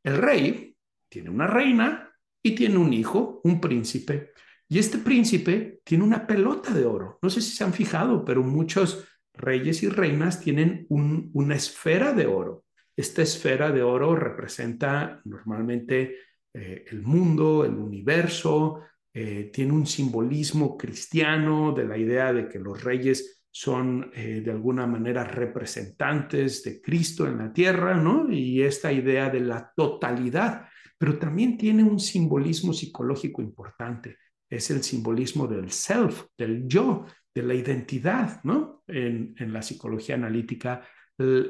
[0.01, 0.73] El rey
[1.09, 2.09] tiene una reina
[2.41, 4.31] y tiene un hijo, un príncipe.
[4.69, 7.17] Y este príncipe tiene una pelota de oro.
[7.23, 9.03] No sé si se han fijado, pero muchos
[9.33, 12.65] reyes y reinas tienen una esfera de oro.
[12.95, 16.17] Esta esfera de oro representa normalmente
[16.53, 22.59] eh, el mundo, el universo, eh, tiene un simbolismo cristiano de la idea de que
[22.59, 28.31] los reyes son eh, de alguna manera representantes de Cristo en la tierra, ¿no?
[28.31, 34.17] Y esta idea de la totalidad, pero también tiene un simbolismo psicológico importante,
[34.49, 38.83] es el simbolismo del self, del yo, de la identidad, ¿no?
[38.87, 40.81] En, la psicología analítica,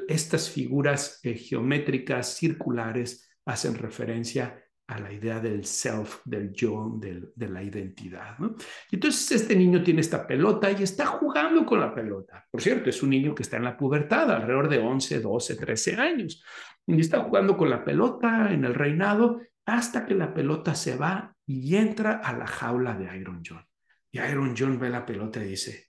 [0.08, 7.48] estas figuras eh, geométricas circulares hacen referencia a la idea del self, del yo, de
[7.48, 8.36] la identidad.
[8.38, 8.56] ¿no?
[8.90, 12.44] Entonces este niño tiene esta pelota y está jugando con la pelota.
[12.50, 15.94] Por cierto, es un niño que está en la pubertad, alrededor de 11, 12, 13
[15.94, 16.42] años.
[16.88, 21.36] Y está jugando con la pelota en el reinado hasta que la pelota se va
[21.52, 23.66] y entra a la jaula de Iron John.
[24.12, 25.88] Y Iron John ve la pelota y dice,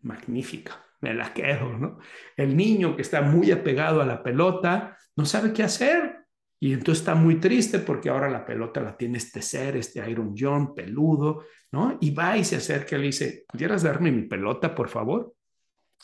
[0.00, 1.98] magnífica, me la quedo, ¿no?
[2.34, 6.24] El niño que está muy apegado a la pelota no sabe qué hacer
[6.58, 10.34] y entonces está muy triste porque ahora la pelota la tiene este ser, este Iron
[10.34, 11.98] John, peludo, ¿no?
[12.00, 15.34] Y va y se acerca y le dice, ¿pudieras darme mi pelota, por favor?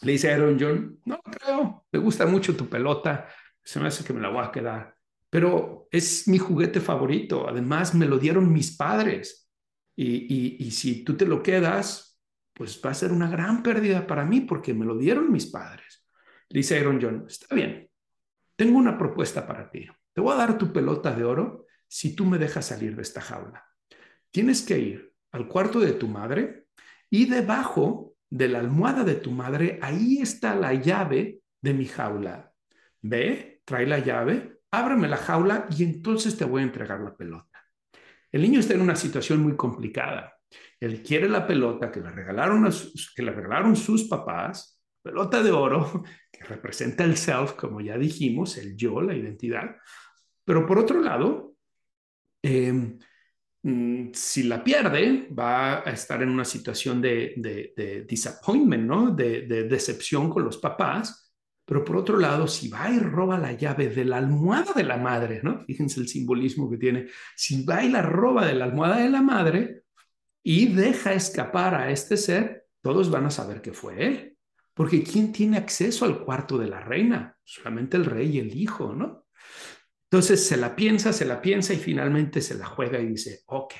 [0.02, 3.28] Le dice Iron John, no creo, me gusta mucho tu pelota,
[3.62, 4.95] se me hace que me la voy a quedar,
[5.30, 9.50] pero es mi juguete favorito, además me lo dieron mis padres.
[9.96, 12.20] Y, y, y si tú te lo quedas,
[12.52, 16.06] pues va a ser una gran pérdida para mí porque me lo dieron mis padres.
[16.48, 17.90] Dice Iron John, está bien,
[18.56, 19.86] tengo una propuesta para ti.
[20.12, 23.20] Te voy a dar tu pelota de oro si tú me dejas salir de esta
[23.20, 23.64] jaula.
[24.30, 26.66] Tienes que ir al cuarto de tu madre
[27.10, 32.52] y debajo de la almohada de tu madre, ahí está la llave de mi jaula.
[33.02, 37.64] Ve, trae la llave, ábreme la jaula y entonces te voy a entregar la pelota.
[38.30, 40.34] El niño está en una situación muy complicada.
[40.78, 42.68] Él quiere la pelota que le regalaron,
[43.14, 48.58] que le regalaron sus papás, pelota de oro, que representa el self, como ya dijimos,
[48.58, 49.76] el yo, la identidad,
[50.46, 51.56] pero por otro lado,
[52.40, 52.98] em,
[53.62, 59.10] mm, si la pierde, va a estar en una situación de, de, disappointment, ¿no?
[59.10, 61.25] De, decepción con los papás.
[61.66, 64.96] Pero por otro lado, si va y roba la llave de la almohada de la
[64.96, 65.64] madre, ¿no?
[65.66, 67.08] Fíjense el simbolismo que tiene.
[67.34, 69.82] Si va y la roba de la almohada de la madre
[70.44, 74.36] y deja escapar a este ser, todos van a saber que fue él.
[74.74, 77.36] Porque ¿quién tiene acceso al cuarto de la reina?
[77.42, 79.26] Solamente el rey y el hijo, ¿no?
[80.08, 83.74] Entonces se la piensa, se la piensa y finalmente se la juega y dice, ok,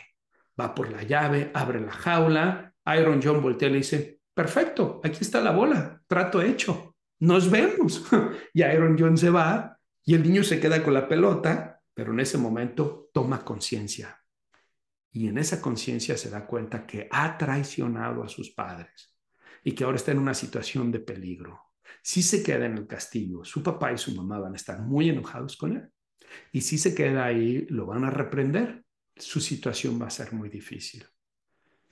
[0.60, 2.74] va por la llave, abre la jaula.
[2.98, 8.04] Iron John voltea y dice, perfecto, aquí está la bola, trato hecho, nos vemos.
[8.54, 12.20] y Iron John se va y el niño se queda con la pelota, pero en
[12.20, 14.20] ese momento toma conciencia.
[15.10, 19.16] Y en esa conciencia se da cuenta que ha traicionado a sus padres
[19.64, 21.60] y que ahora está en una situación de peligro.
[22.02, 25.08] Si se queda en el castillo, su papá y su mamá van a estar muy
[25.08, 25.88] enojados con él.
[26.52, 28.84] Y si se queda ahí, lo van a reprender.
[29.16, 31.04] Su situación va a ser muy difícil.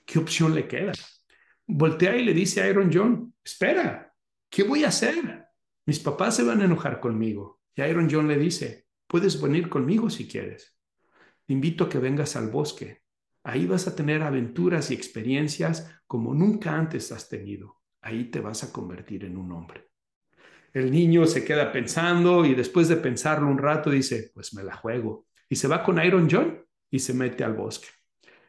[0.05, 0.93] ¿Qué opción le queda?
[1.67, 4.14] Voltea y le dice a Iron John, espera,
[4.55, 5.49] ¿qué voy a hacer?
[5.85, 7.61] Mis papás se van a enojar conmigo.
[7.75, 10.79] Y Iron John le dice, puedes venir conmigo si quieres.
[11.45, 13.03] Te invito a que vengas al bosque.
[13.43, 17.83] Ahí vas a tener aventuras y experiencias como nunca antes has tenido.
[18.01, 19.91] Ahí te vas a convertir en un hombre.
[20.73, 24.77] El niño se queda pensando y después de pensarlo un rato dice, pues me la
[24.77, 25.27] juego.
[25.49, 27.89] Y se va con Iron John y se mete al bosque.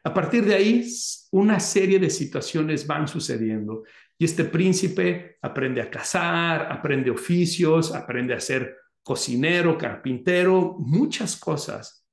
[0.04, 0.88] A partir de ahí,
[1.32, 3.84] una serie de situaciones van sucediendo
[4.18, 12.08] y este príncipe aprende a cazar, aprende oficios, aprende a ser cocinero, carpintero, muchas cosas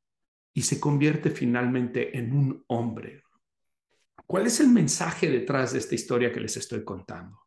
[0.52, 3.22] y se convierte finalmente en un hombre.
[4.26, 7.38] ¿Cuál es el mensaje detrás de esta historia que les estoy contando?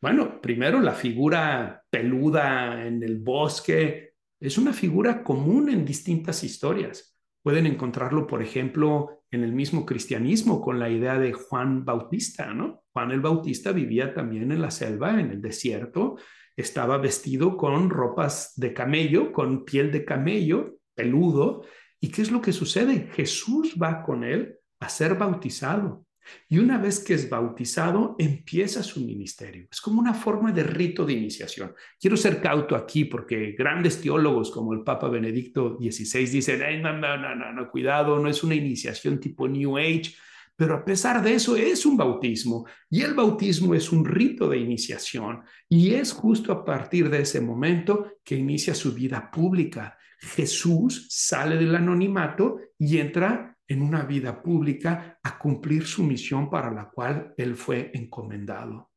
[0.00, 7.18] Bueno, primero la figura peluda en el bosque es una figura común en distintas historias.
[7.42, 12.84] Pueden encontrarlo, por ejemplo, en el mismo cristianismo con la idea de Juan Bautista, ¿no?
[12.96, 16.16] Juan el Bautista vivía también en la selva, en el desierto,
[16.56, 21.62] estaba vestido con ropas de camello, con piel de camello, peludo,
[22.00, 23.08] ¿Y qué es lo que sucede?
[23.14, 26.04] Jesús va con él a ser bautizado.
[26.48, 29.68] Y una vez que es bautizado, empieza su ministerio.
[29.70, 31.72] Es como una forma de rito de iniciación.
[32.00, 37.16] Quiero ser cauto aquí porque grandes teólogos como el Papa Benedicto XVI dicen, no, no,
[37.16, 40.14] no, no, no, cuidado, no es una iniciación tipo New Age,
[40.56, 44.58] pero a pesar de eso es un bautismo y el bautismo es un rito de
[44.58, 51.06] iniciación y es justo a partir de ese momento que inicia su vida pública Jesús
[51.10, 56.88] sale del anonimato y entra en una vida pública a cumplir su misión para la
[56.88, 58.90] cual él fue encomendado.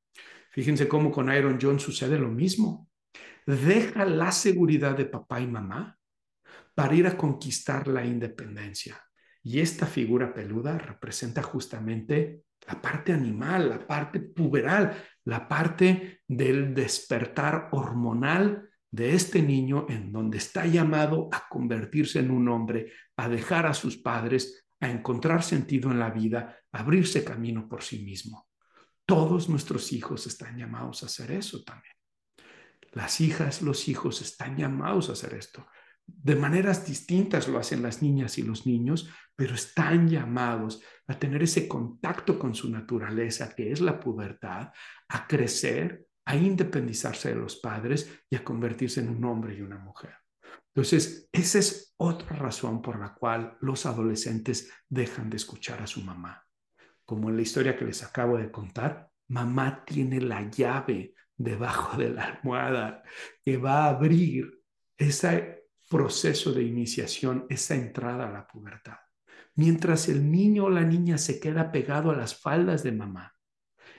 [0.52, 2.89] Fíjense cómo con Iron John sucede lo mismo.
[3.45, 5.98] Deja la seguridad de papá y mamá
[6.74, 9.02] para ir a conquistar la independencia.
[9.43, 16.73] Y esta figura peluda representa justamente la parte animal, la parte puberal, la parte del
[16.73, 23.30] despertar hormonal de este niño en donde está llamado a convertirse en un hombre, a
[23.30, 28.04] dejar a sus padres, a encontrar sentido en la vida, a abrirse camino por sí
[28.04, 28.47] mismo.
[29.06, 31.93] Todos nuestros hijos están llamados a hacer eso también.
[32.91, 35.65] Las hijas, los hijos están llamados a hacer esto.
[36.17, 41.43] De maneras distintas lo hacen las niñas y los niños, pero están llamados a tener
[41.43, 44.72] ese contacto con su naturaleza, que es la pubertad,
[45.08, 49.78] a crecer, a independizarse de los padres y a convertirse en un hombre y una
[49.78, 50.15] mujer.
[50.74, 56.02] Entonces, esa es otra razón por la cual los adolescentes dejan de escuchar a su
[56.02, 56.45] mamá.
[57.06, 62.10] Como en la historia que les acabo de contar, mamá tiene la llave debajo de
[62.10, 63.04] la almohada
[63.43, 64.62] que va a abrir
[64.98, 65.59] ese
[65.89, 68.97] proceso de iniciación, esa entrada a la pubertad.
[69.56, 73.36] Mientras el niño o la niña se queda pegado a las faldas de mamá,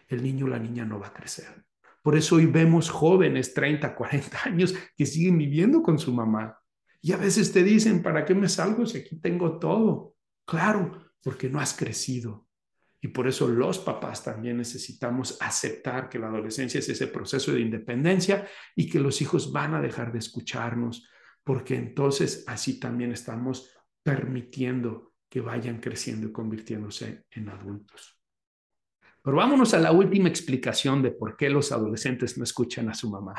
[0.08, 1.64] el niño o la niña no va a crecer.
[2.02, 6.56] Por eso hoy vemos jóvenes, 30, 40 años, que siguen viviendo con su mamá.
[7.02, 10.14] Y a veces te dicen, ¿para qué me salgo si aquí tengo todo?
[10.46, 12.46] Claro, porque no has crecido.
[13.02, 17.60] Y por eso los papás también necesitamos aceptar que la adolescencia es ese proceso de
[17.60, 21.08] independencia y que los hijos van a dejar de escucharnos,
[21.50, 23.72] porque entonces así también estamos
[24.04, 28.20] permitiendo que vayan creciendo y convirtiéndose en adultos.
[29.20, 33.10] Pero vámonos a la última explicación de por qué los adolescentes no escuchan a su
[33.10, 33.34] mamá.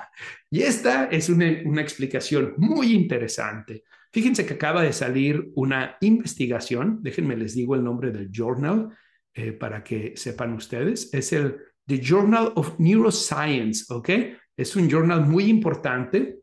[0.49, 1.47] Y esta es una,
[1.79, 3.85] explicación muy interesante.
[4.11, 8.89] Fíjense que acaba de salir una investigación, déjenme les digo el nombre del journal
[9.33, 11.55] eh, para que sepan ustedes, es el
[11.87, 14.09] The Journal of Neuroscience, ¿ok?
[14.57, 16.40] Es un journal muy importante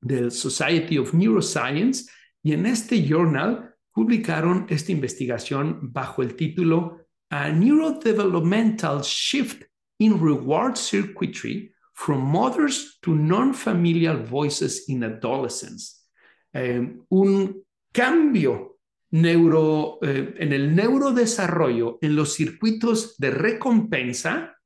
[0.00, 2.10] del Society of Neuroscience
[2.42, 9.64] y en este journal publicaron esta investigación bajo el título a neurodevelopmental shift
[9.98, 16.04] in reward circuitry from mothers to non-familial voices in adolescence.
[16.52, 18.78] Eh, un cambio
[19.12, 24.56] neuro, eh, en el neurodesarrollo, en los circuitos de recompensa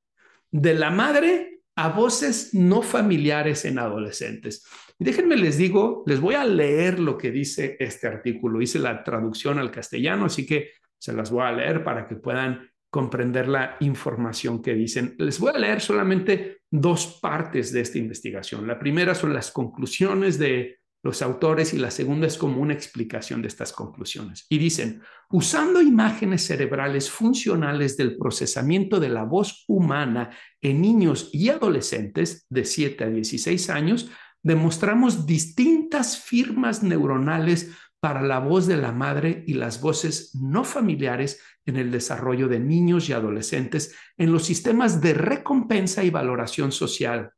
[0.50, 1.49] de la madre
[1.84, 4.66] a voces no familiares en adolescentes.
[4.98, 8.60] Déjenme les digo, les voy a leer lo que dice este artículo.
[8.60, 12.68] Hice la traducción al castellano, así que se las voy a leer para que puedan
[12.90, 15.14] comprender la información que dicen.
[15.18, 18.66] Les voy a leer solamente dos partes de esta investigación.
[18.66, 23.40] La primera son las conclusiones de los autores y la segunda es como una explicación
[23.40, 24.46] de estas conclusiones.
[24.48, 30.30] Y dicen, usando imágenes cerebrales funcionales del procesamiento de la voz humana
[30.60, 34.10] en niños y adolescentes de 7 a 16 años,
[34.42, 37.70] demostramos distintas firmas neuronales
[38.00, 42.58] para la voz de la madre y las voces no familiares en el desarrollo de
[42.58, 47.32] niños y adolescentes en los sistemas de recompensa y valoración social,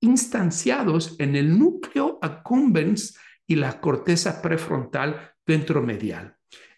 [0.00, 6.36] instanciados en el núcleo accumbens y la corteza prefrontal ventromedial.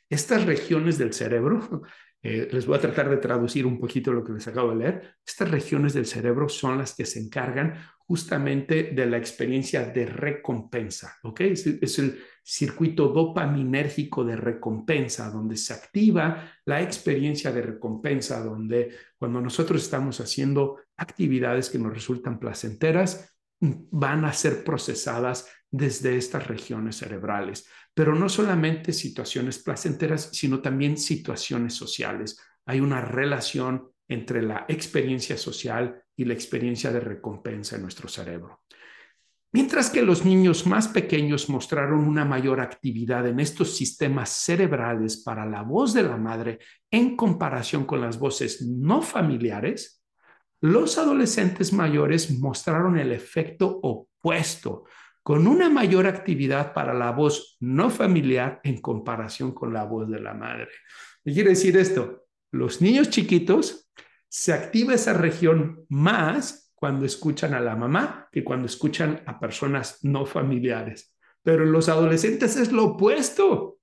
[0.08, 1.82] Estas regiones del cerebro,
[2.22, 5.16] eh, les voy a tratar de traducir un poquito lo que les acabo de leer,
[5.26, 7.74] estas regiones del cerebro son las que se encargan
[8.06, 11.40] justamente de la experiencia de recompensa, ¿ok?
[11.40, 19.40] Es, el circuito dopaminérgico de recompensa, donde se activa la experiencia de recompensa, donde cuando
[19.40, 26.96] nosotros estamos haciendo actividades que nos resultan placenteras, van a ser procesadas desde estas regiones
[26.96, 32.38] cerebrales, pero no solamente situaciones placenteras, sino también situaciones sociales.
[32.66, 38.62] Hay una relación entre la experiencia social y la experiencia de recompensa en nuestro cerebro.
[39.54, 45.44] Mientras que los niños más pequeños mostraron una mayor actividad en estos sistemas cerebrales para
[45.44, 46.58] la voz de la madre
[46.90, 50.01] en comparación con las voces no familiares,
[50.62, 54.84] los adolescentes mayores mostraron el efecto opuesto,
[55.20, 60.20] con una mayor actividad para la voz no familiar en comparación con la voz de
[60.20, 60.68] la madre.
[61.24, 62.26] ¿Qué quiere decir esto?
[62.52, 63.90] Los niños chiquitos
[64.28, 69.98] se activa esa región más cuando escuchan a la mamá que cuando escuchan a personas
[70.04, 71.16] no familiares.
[71.42, 73.78] Pero en los adolescentes es lo opuesto.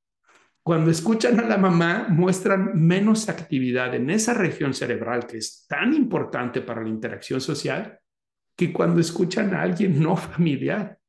[0.69, 5.95] Cuando escuchan a la mamá, muestran menos actividad en esa región cerebral que es tan
[5.95, 7.99] importante para la interacción social
[8.55, 10.99] que cuando escuchan a alguien no familiar.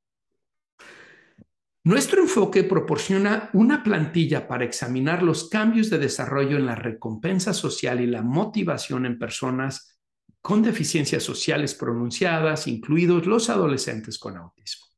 [1.85, 8.01] Nuestro enfoque proporciona una plantilla para examinar los cambios de desarrollo en la recompensa social
[8.01, 10.01] y la motivación en personas
[10.41, 14.90] con deficiencias sociales pronunciadas, incluidos los adolescentes con autismo.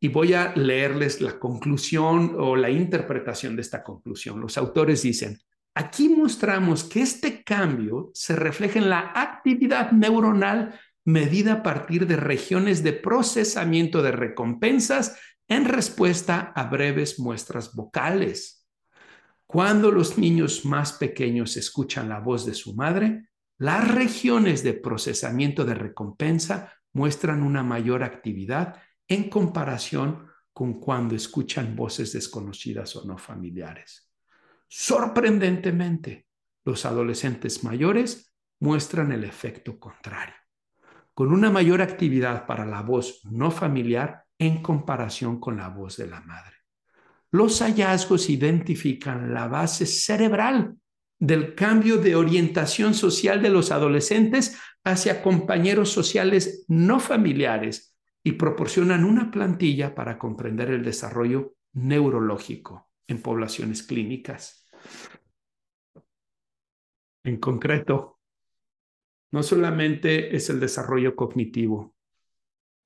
[0.00, 4.40] Y voy a leerles la conclusión o la interpretación de esta conclusión.
[4.40, 5.38] Los autores dicen,
[5.74, 12.16] aquí mostramos que este cambio se refleja en la actividad neuronal medida a partir de
[12.16, 15.16] regiones de procesamiento de recompensas
[15.48, 18.66] en respuesta a breves muestras vocales.
[19.46, 25.64] Cuando los niños más pequeños escuchan la voz de su madre, las regiones de procesamiento
[25.64, 28.76] de recompensa muestran una mayor actividad
[29.08, 34.10] en comparación con cuando escuchan voces desconocidas o no familiares.
[34.68, 36.26] Sorprendentemente,
[36.64, 40.34] los adolescentes mayores muestran el efecto contrario.
[41.14, 46.06] Con una mayor actividad para la voz no familiar, en comparación con la voz de
[46.06, 46.56] la madre.
[47.30, 50.76] Los hallazgos identifican la base cerebral
[51.18, 59.04] del cambio de orientación social de los adolescentes hacia compañeros sociales no familiares y proporcionan
[59.04, 64.66] una plantilla para comprender el desarrollo neurológico en poblaciones clínicas.
[67.24, 68.20] En concreto,
[69.32, 71.94] no solamente es el desarrollo cognitivo,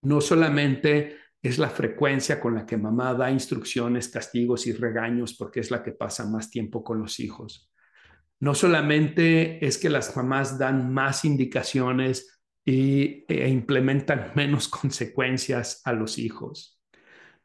[0.02, 5.60] no solamente es la frecuencia con la que mamá da instrucciones, castigos y regaños porque
[5.60, 7.72] es la que pasa más tiempo con los hijos.
[8.38, 12.31] No solamente es que las mamás dan más indicaciones
[12.64, 16.80] y, e implementan menos consecuencias a los hijos.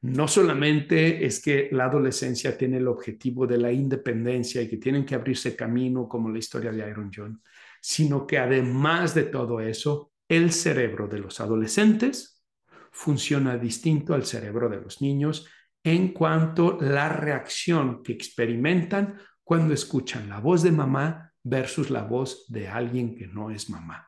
[0.01, 5.05] No solamente es que la adolescencia tiene el objetivo de la independencia y que tienen
[5.05, 7.41] que abrirse camino como la historia de Iron John,
[7.82, 12.43] sino que además de todo eso, el cerebro de los adolescentes
[12.91, 15.47] funciona distinto al cerebro de los niños
[15.84, 22.03] en cuanto a la reacción que experimentan cuando escuchan la voz de mamá versus la
[22.03, 24.06] voz de alguien que no es mamá.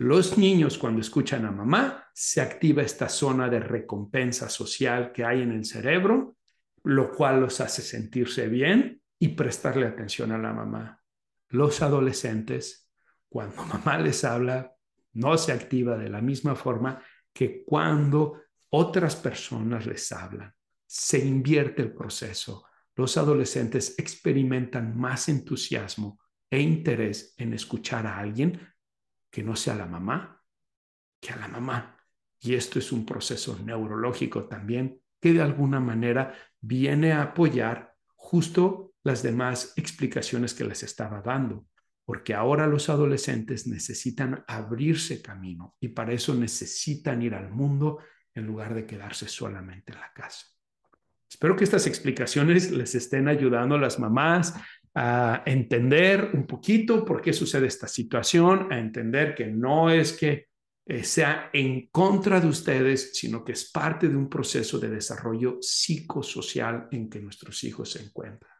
[0.00, 5.42] Los niños cuando escuchan a mamá se activa esta zona de recompensa social que hay
[5.42, 6.36] en el cerebro,
[6.84, 11.02] lo cual los hace sentirse bien y prestarle atención a la mamá.
[11.48, 12.88] Los adolescentes,
[13.28, 14.72] cuando mamá les habla,
[15.14, 18.40] no se activa de la misma forma que cuando
[18.70, 20.54] otras personas les hablan,
[20.86, 22.66] se invierte el proceso.
[22.94, 28.60] Los adolescentes experimentan más entusiasmo e interés en escuchar a alguien
[29.30, 30.42] que no sea la mamá,
[31.20, 31.96] que a la mamá.
[32.40, 38.94] Y esto es un proceso neurológico también que de alguna manera viene a apoyar justo
[39.02, 41.66] las demás explicaciones que les estaba dando,
[42.04, 47.98] porque ahora los adolescentes necesitan abrirse camino y para eso necesitan ir al mundo
[48.34, 50.46] en lugar de quedarse solamente en la casa.
[51.28, 54.54] Espero que estas explicaciones les estén ayudando a las mamás
[54.94, 60.48] a entender un poquito por qué sucede esta situación, a entender que no es que
[60.86, 65.58] eh, sea en contra de ustedes, sino que es parte de un proceso de desarrollo
[65.60, 68.52] psicosocial en que nuestros hijos se encuentran.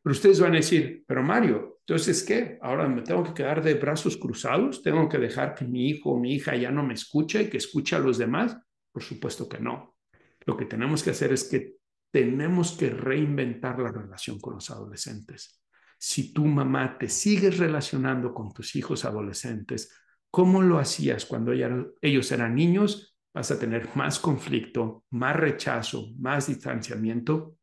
[0.00, 2.58] Pero ustedes van a decir, pero Mario, entonces ¿qué?
[2.62, 6.20] Ahora me tengo que quedar de brazos cruzados, tengo que dejar que mi hijo o
[6.20, 8.56] mi hija ya no me escuche y que escuche a los demás.
[8.92, 9.96] Por supuesto que no.
[10.44, 11.75] Lo que tenemos que hacer es que
[12.16, 15.62] tenemos que reinventar la relación con los adolescentes.
[15.98, 19.92] Si tu mamá te sigues relacionando con tus hijos adolescentes,
[20.30, 23.18] ¿cómo lo hacías cuando ellos eran niños?
[23.34, 27.58] Vas a tener más conflicto, más rechazo, más distanciamiento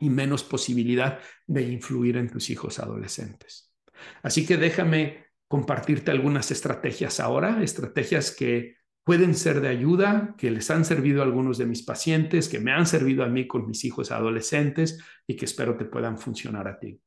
[0.00, 3.72] y menos posibilidad de influir en tus hijos adolescentes.
[4.24, 10.70] Así que déjame compartirte algunas estrategias ahora, estrategias que pueden ser de ayuda, que les
[10.70, 13.84] han servido a algunos de mis pacientes, que me han servido a mí con mis
[13.84, 17.00] hijos adolescentes y que espero te puedan funcionar a ti.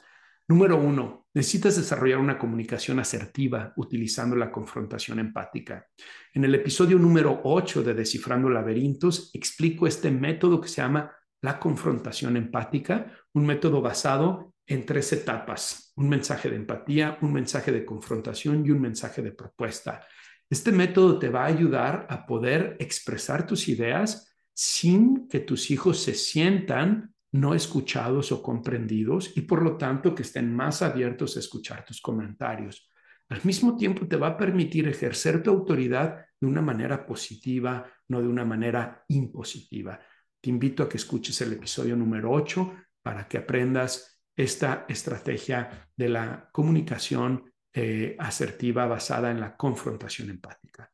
[0.47, 5.87] Número uno, necesitas desarrollar una comunicación asertiva utilizando la confrontación empática.
[6.33, 11.59] En el episodio número 8 de Descifrando Laberintos explico este método que se llama la
[11.59, 17.83] confrontación empática, un método basado en tres etapas, un mensaje de empatía, un mensaje de
[17.83, 20.05] confrontación y un mensaje de propuesta.
[20.49, 25.99] Este método te va a ayudar a poder expresar tus ideas sin que tus hijos
[26.01, 31.39] se sientan no escuchados o comprendidos y por lo tanto que estén más abiertos a
[31.39, 32.89] escuchar tus comentarios.
[33.27, 38.21] Al mismo tiempo te va a permitir ejercer tu autoridad de una manera positiva, no
[38.21, 39.99] de una manera impositiva.
[40.39, 46.09] Te invito a que escuches el episodio número 8 para que aprendas esta estrategia de
[46.09, 50.91] la comunicación eh, asertiva basada en la confrontación empática.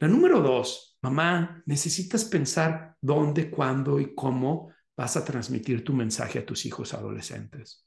[0.00, 6.40] La número dos, mamá, necesitas pensar dónde, cuándo y cómo vas a transmitir tu mensaje
[6.40, 7.86] a tus hijos adolescentes.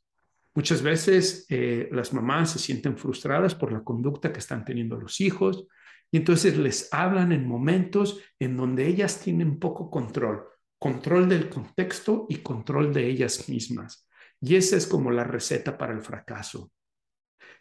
[0.56, 5.22] Muchas veces eh, las mamás se sienten frustradas por la conducta que están teniendo los
[5.22, 5.68] hijos
[6.10, 10.48] y entonces les hablan en momentos en donde ellas tienen poco control
[10.80, 14.08] control del contexto y control de ellas mismas.
[14.40, 16.72] Y esa es como la receta para el fracaso.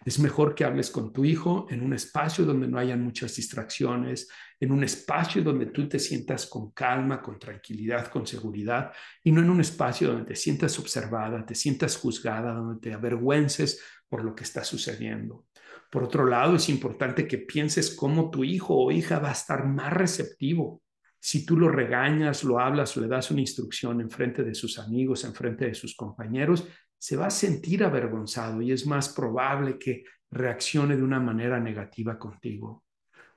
[0.07, 4.29] Es mejor que hables con tu hijo en un espacio donde no hayan muchas distracciones,
[4.61, 8.93] en un espacio donde tú te sientas con calma, con tranquilidad, con seguridad,
[9.25, 13.83] y no en un espacio donde te sientas observada, te sientas juzgada, donde te avergüences
[14.09, 15.47] por lo que está sucediendo.
[15.91, 19.67] Por otro lado, es importante que pienses cómo tu hijo o hija va a estar
[19.67, 20.83] más receptivo
[21.27, 24.79] si tú lo regañas, lo hablas o le das una instrucción en frente de sus
[24.79, 26.69] amigos, en frente de sus compañeros,
[26.99, 32.19] se va a sentir avergonzado y es más probable que reaccione de una manera negativa
[32.19, 32.85] contigo.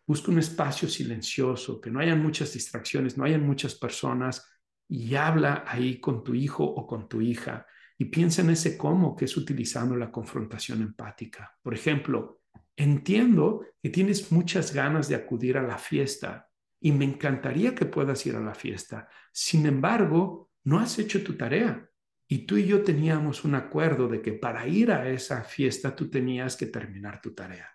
[0.05, 4.45] Busca un espacio silencioso, que no hayan muchas distracciones, no hayan muchas personas
[4.87, 9.15] y habla ahí con tu hijo o con tu hija y piensa en ese cómo
[9.15, 11.57] que es utilizando la confrontación empática.
[11.61, 12.41] Por ejemplo,
[12.75, 16.47] entiendo que tienes muchas ganas de acudir a la fiesta
[16.79, 19.09] y me encantaría que puedas ir a la fiesta.
[19.33, 21.88] Sin embargo, no has hecho tu tarea.
[22.31, 26.11] Y tú y yo teníamos un acuerdo de que para ir a esa fiesta tú
[26.11, 27.67] tenías que terminar tu tarea.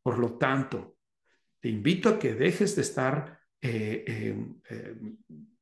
[0.00, 0.98] Por lo tanto,
[1.60, 4.96] te invito a que dejes de estar eh, eh, eh,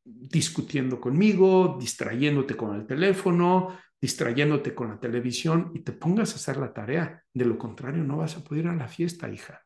[0.05, 6.59] discutiendo conmigo, distrayéndote con el teléfono, distrayéndote con la televisión y te pongas a hacer
[6.59, 7.25] la tarea.
[7.33, 9.65] De lo contrario, no vas a poder ir a la fiesta, hija.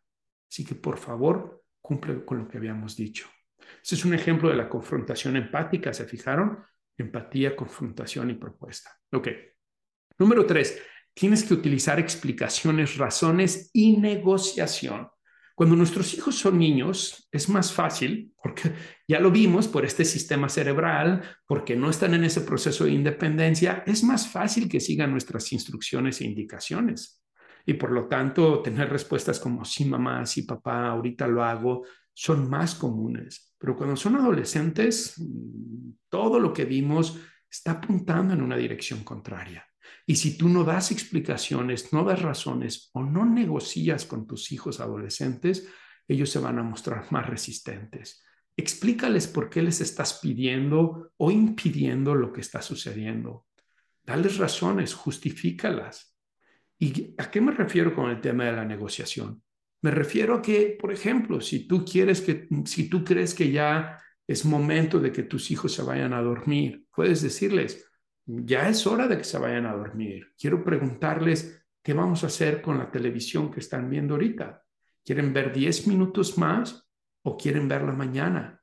[0.49, 3.29] Así que por favor, cumple con lo que habíamos dicho.
[3.83, 6.61] Ese es un ejemplo de la confrontación empática, ¿se fijaron?
[6.99, 8.91] Empatía, confrontación y propuesta.
[9.13, 9.29] Ok.
[10.19, 10.79] Número tres,
[11.15, 15.09] tienes que utilizar explicaciones, razones y negociación.
[15.55, 18.73] Cuando nuestros hijos son niños, es más fácil, porque
[19.09, 23.83] ya lo vimos por este sistema cerebral, porque no están en ese proceso de independencia,
[23.87, 27.23] es más fácil que sigan nuestras instrucciones e indicaciones
[27.69, 31.85] y por lo tanto tener respuestas como sí mamá, sí papá, ahorita lo hago,
[32.15, 33.48] son más comunes.
[33.59, 35.15] Pero cuando son adolescentes,
[36.09, 37.19] todo lo que vimos
[37.51, 39.67] está apuntando en una dirección contraria.
[40.07, 44.81] Y si tú no das explicaciones, no das razones o no negocias con tus hijos
[44.81, 45.69] adolescentes,
[46.07, 48.25] ellos se van a mostrar más resistentes.
[48.57, 53.47] Explícales por qué les estás pidiendo o impidiendo lo que está sucediendo.
[54.03, 56.17] Dales razones, justifícalas.
[56.79, 59.43] ¿Y a qué me refiero con el tema de la negociación?
[59.83, 63.99] Me refiero a que, por ejemplo, si tú quieres que, si tú crees que ya
[64.27, 67.89] es momento de que tus hijos se vayan a dormir, puedes decirles,
[68.27, 70.35] ya es hora de que se vayan a dormir.
[70.39, 74.63] Quiero preguntarles qué vamos a hacer con la televisión que están viendo ahorita.
[75.05, 76.87] ¿Quieren ver 10 minutos más
[77.23, 78.61] o quieren verla mañana?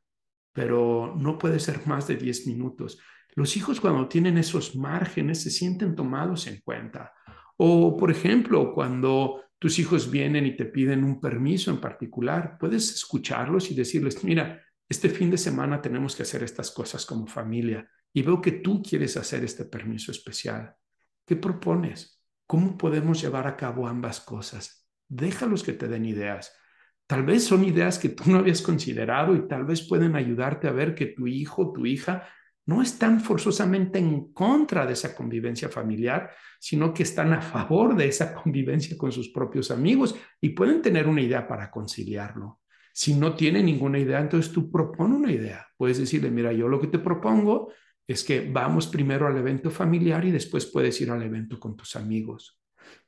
[0.53, 2.99] Pero no puede ser más de 10 minutos.
[3.33, 7.13] Los hijos cuando tienen esos márgenes se sienten tomados en cuenta.
[7.57, 12.93] O, por ejemplo, cuando tus hijos vienen y te piden un permiso en particular, puedes
[12.93, 17.89] escucharlos y decirles, mira, este fin de semana tenemos que hacer estas cosas como familia
[18.13, 20.75] y veo que tú quieres hacer este permiso especial.
[21.25, 22.21] ¿Qué propones?
[22.45, 24.87] ¿Cómo podemos llevar a cabo ambas cosas?
[25.07, 26.55] Déjalos que te den ideas.
[27.07, 30.71] Tal vez son ideas que tú no habías considerado y tal vez pueden ayudarte a
[30.71, 32.27] ver que tu hijo tu hija
[32.65, 38.07] no están forzosamente en contra de esa convivencia familiar, sino que están a favor de
[38.07, 42.61] esa convivencia con sus propios amigos y pueden tener una idea para conciliarlo.
[42.93, 45.67] Si no tiene ninguna idea, entonces tú propone una idea.
[45.77, 47.71] Puedes decirle, mira, yo lo que te propongo
[48.07, 51.95] es que vamos primero al evento familiar y después puedes ir al evento con tus
[51.95, 52.59] amigos.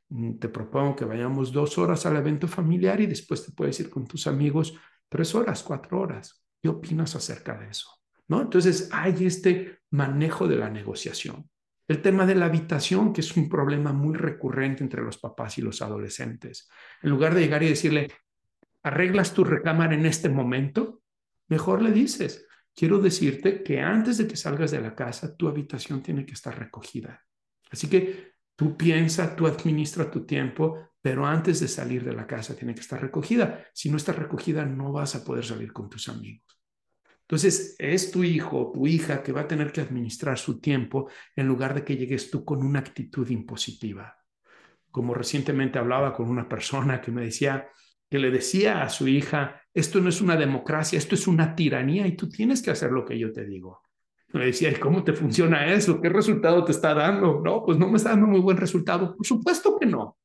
[0.09, 3.89] Mm, te propongo que vayamos dos horas al evento familiar y después te puedes ir
[3.89, 4.73] con tus amigos
[5.09, 6.43] tres horas, cuatro horas.
[6.61, 7.96] ¿Qué opinas acerca de eso?
[8.27, 8.41] ¿No?
[8.41, 11.49] Entonces hay este manejo de la negociación.
[11.87, 15.61] El tema de la habitación, que es un problema muy recurrente entre los papás y
[15.61, 16.69] los adolescentes.
[17.01, 18.11] En lugar de llegar y decirle,
[18.83, 21.01] arreglas tu recámara en este momento,
[21.47, 26.03] mejor le dices, quiero decirte que antes de que salgas de la casa, tu habitación
[26.03, 27.25] tiene que estar recogida.
[27.71, 32.53] Así que tú piensa, tú administra tu tiempo, pero antes de salir de la casa
[32.53, 33.65] tiene que estar recogida.
[33.73, 36.56] Si no está recogida, no vas a poder salir con tus amigos.
[37.27, 41.09] Entonces, es tu hijo o tu hija que va a tener que administrar su tiempo
[41.35, 44.17] en lugar de que llegues tú con una actitud impositiva.
[44.91, 47.67] Como recientemente hablaba con una persona que me decía,
[48.09, 52.07] que le decía a su hija, esto no es una democracia, esto es una tiranía
[52.07, 53.81] y tú tienes que hacer lo que yo te digo.
[54.29, 55.99] Me decía, ¿y cómo te funciona eso?
[55.99, 57.41] ¿Qué resultado te está dando?
[57.43, 59.17] No, pues no me está dando muy buen resultado.
[59.17, 60.17] Por supuesto que no.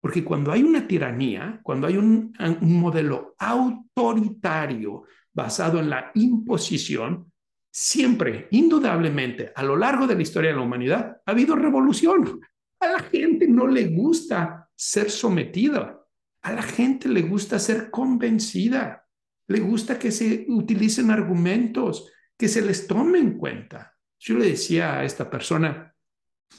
[0.00, 5.02] Porque cuando hay una tiranía, cuando hay un, un modelo autoritario
[5.38, 7.32] basado en la imposición,
[7.70, 12.40] siempre, indudablemente, a lo largo de la historia de la humanidad, ha habido revolución.
[12.80, 16.04] A la gente no le gusta ser sometida.
[16.42, 19.06] A la gente le gusta ser convencida.
[19.46, 23.94] Le gusta que se utilicen argumentos, que se les tome en cuenta.
[24.18, 25.94] Yo le decía a esta persona,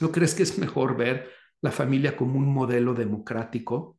[0.00, 1.28] ¿no crees que es mejor ver
[1.60, 3.98] la familia como un modelo democrático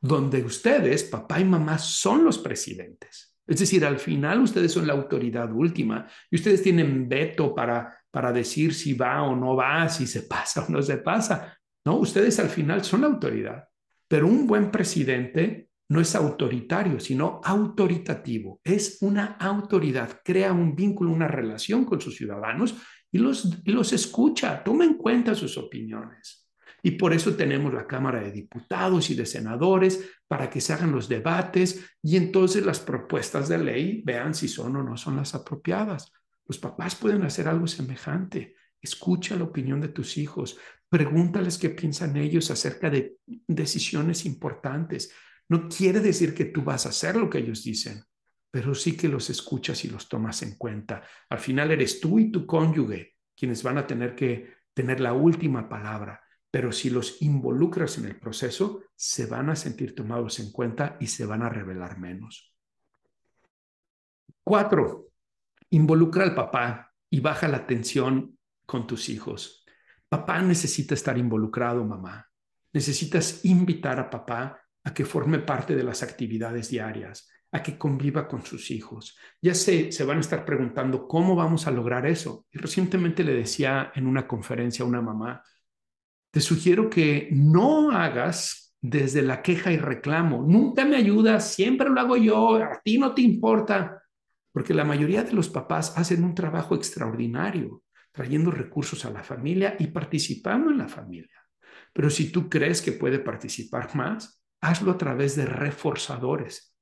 [0.00, 3.31] donde ustedes, papá y mamá, son los presidentes?
[3.52, 8.32] Es decir, al final ustedes son la autoridad última y ustedes tienen veto para, para
[8.32, 11.54] decir si va o no va, si se pasa o no se pasa.
[11.84, 13.68] No, ustedes al final son la autoridad.
[14.08, 18.58] Pero un buen presidente no es autoritario, sino autoritativo.
[18.64, 22.74] Es una autoridad, crea un vínculo, una relación con sus ciudadanos
[23.10, 26.41] y los, los escucha, toma en cuenta sus opiniones.
[26.84, 30.90] Y por eso tenemos la Cámara de Diputados y de Senadores para que se hagan
[30.90, 35.34] los debates y entonces las propuestas de ley vean si son o no son las
[35.34, 36.12] apropiadas.
[36.44, 38.56] Los papás pueden hacer algo semejante.
[38.80, 40.58] Escucha la opinión de tus hijos,
[40.88, 45.12] pregúntales qué piensan ellos acerca de decisiones importantes.
[45.48, 48.02] No quiere decir que tú vas a hacer lo que ellos dicen,
[48.50, 51.04] pero sí que los escuchas y los tomas en cuenta.
[51.30, 55.68] Al final eres tú y tu cónyuge quienes van a tener que tener la última
[55.68, 56.21] palabra
[56.52, 61.06] pero si los involucras en el proceso, se van a sentir tomados en cuenta y
[61.06, 62.54] se van a revelar menos.
[64.44, 65.08] Cuatro,
[65.70, 69.64] involucra al papá y baja la tensión con tus hijos.
[70.10, 72.28] Papá necesita estar involucrado, mamá.
[72.74, 78.28] Necesitas invitar a papá a que forme parte de las actividades diarias, a que conviva
[78.28, 79.16] con sus hijos.
[79.40, 82.44] Ya se, se van a estar preguntando cómo vamos a lograr eso.
[82.50, 85.42] Y recientemente le decía en una conferencia a una mamá,
[86.32, 90.42] te sugiero que no hagas desde la queja y reclamo.
[90.42, 94.02] Nunca me ayudas, siempre lo hago yo, a ti no te importa.
[94.50, 99.76] Porque la mayoría de los papás hacen un trabajo extraordinario, trayendo recursos a la familia
[99.78, 101.38] y participando en la familia.
[101.92, 106.74] Pero si tú crees que puede participar más, hazlo a través de reforzadores.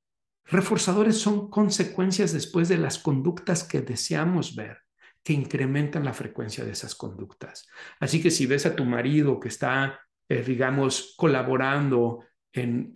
[0.45, 4.77] Reforzadores son consecuencias después de las conductas que deseamos ver
[5.23, 7.67] que incrementan la frecuencia de esas conductas.
[7.99, 12.91] Así que si ves a tu marido que está, eh, digamos, colaborando en,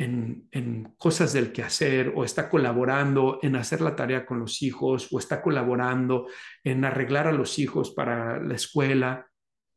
[0.51, 5.19] en, cosas del quehacer o está colaborando en hacer la tarea con los hijos o
[5.19, 6.28] está colaborando
[6.63, 9.28] en arreglar a los hijos para la escuela,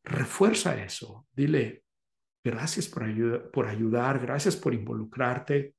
[0.03, 1.26] refuerza eso.
[1.32, 1.84] Dile,
[2.42, 5.74] gracias por ayudar, gracias por involucrarte.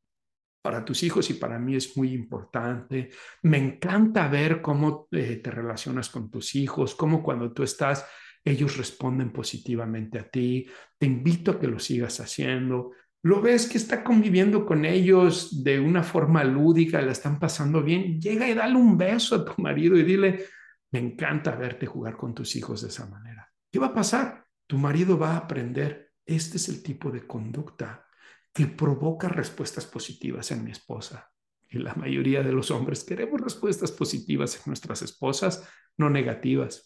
[0.61, 3.09] Para tus hijos y para mí es muy importante.
[3.43, 8.05] Me encanta ver cómo eh, te relacionas con tus hijos, cómo cuando tú estás,
[8.43, 10.67] ellos responden positivamente a ti.
[10.97, 12.91] Te invito a que lo sigas haciendo.
[13.21, 18.19] Lo ves que está conviviendo con ellos de una forma lúdica, la están pasando bien.
[18.19, 20.45] Llega y dale un beso a tu marido y dile,
[20.91, 23.49] me encanta verte jugar con tus hijos de esa manera.
[23.71, 24.45] ¿Qué va a pasar?
[24.67, 28.08] Tu marido va a aprender, este es el tipo de conducta
[28.53, 31.29] que provoca respuestas positivas en mi esposa.
[31.69, 36.83] Y la mayoría de los hombres queremos respuestas positivas en nuestras esposas, no negativas.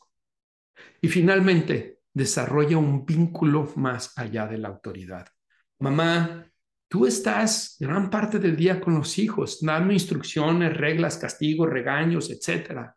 [1.02, 5.28] Y finalmente, desarrolla un vínculo más allá de la autoridad.
[5.80, 6.46] Mamá,
[6.88, 12.92] tú estás gran parte del día con los hijos, dando instrucciones, reglas, castigos, regaños, etc.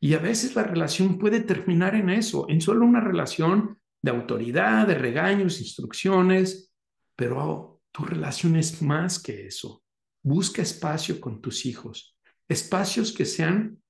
[0.00, 4.86] Y a veces la relación puede terminar en eso, en solo una relación de autoridad,
[4.86, 6.72] de regaños, instrucciones,
[7.16, 9.82] pero tu relación es más que eso.
[10.22, 12.16] Busca espacio con tus hijos,
[12.48, 13.82] espacios que sean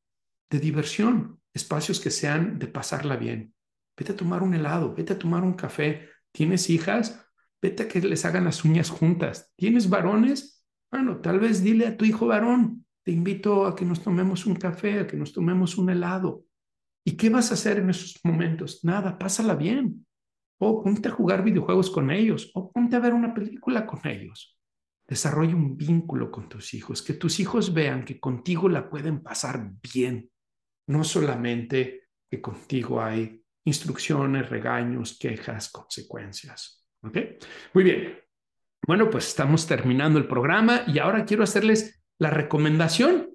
[0.48, 3.52] de diversión, espacios que sean de pasarla bien.
[3.98, 6.08] Vete a tomar un helado, vete a tomar un café.
[6.32, 7.22] ¿Tienes hijas?
[7.60, 9.52] Vete a que les hagan las uñas juntas.
[9.56, 10.64] ¿Tienes varones?
[10.90, 14.54] Bueno, tal vez dile a tu hijo varón, te invito a que nos tomemos un
[14.54, 16.46] café, a que nos tomemos un helado.
[17.04, 18.82] ¿Y qué vas a hacer en esos momentos?
[18.84, 20.06] Nada, pásala bien
[20.58, 24.58] o ponte a jugar videojuegos con ellos, o ponte a ver una película con ellos.
[25.06, 29.70] Desarrolla un vínculo con tus hijos, que tus hijos vean que contigo la pueden pasar
[29.92, 30.30] bien,
[30.88, 36.86] no solamente que contigo hay instrucciones, regaños, quejas, consecuencias.
[37.02, 37.16] ¿Ok?
[37.74, 38.18] Muy bien.
[38.86, 43.30] Bueno, pues estamos terminando el programa y ahora quiero hacerles la recomendación.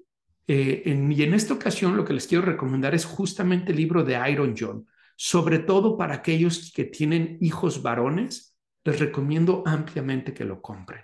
[0.48, 4.20] Eh, y en esta ocasión lo que les quiero recomendar es justamente el libro de
[4.30, 4.86] Iron John
[5.26, 11.00] sobre todo para aquellos que tienen hijos varones, les recomiendo ampliamente que lo compren.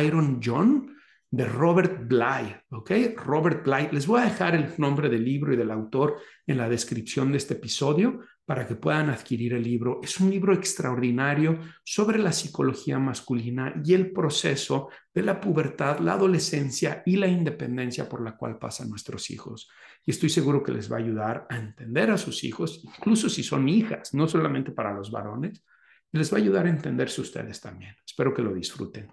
[0.00, 0.94] Iron John
[1.28, 2.92] de Robert Bly, ¿ok?
[3.16, 3.88] Robert Bly.
[3.90, 7.38] Les voy a dejar el nombre del libro y del autor en la descripción de
[7.38, 10.00] este episodio para que puedan adquirir el libro.
[10.02, 16.12] Es un libro extraordinario sobre la psicología masculina y el proceso de la pubertad, la
[16.12, 19.70] adolescencia y la independencia por la cual pasan nuestros hijos.
[20.04, 23.42] Y estoy seguro que les va a ayudar a entender a sus hijos, incluso si
[23.42, 25.64] son hijas, no solamente para los varones,
[26.12, 27.96] les va a ayudar a entenderse ustedes también.
[28.06, 29.08] Espero que lo disfruten.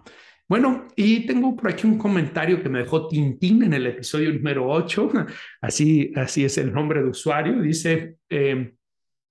[0.46, 4.68] Bueno, y tengo por aquí un comentario que me dejó Tintín en el episodio número
[4.68, 5.10] 8,
[5.62, 8.74] así, así es el nombre de usuario, dice, eh,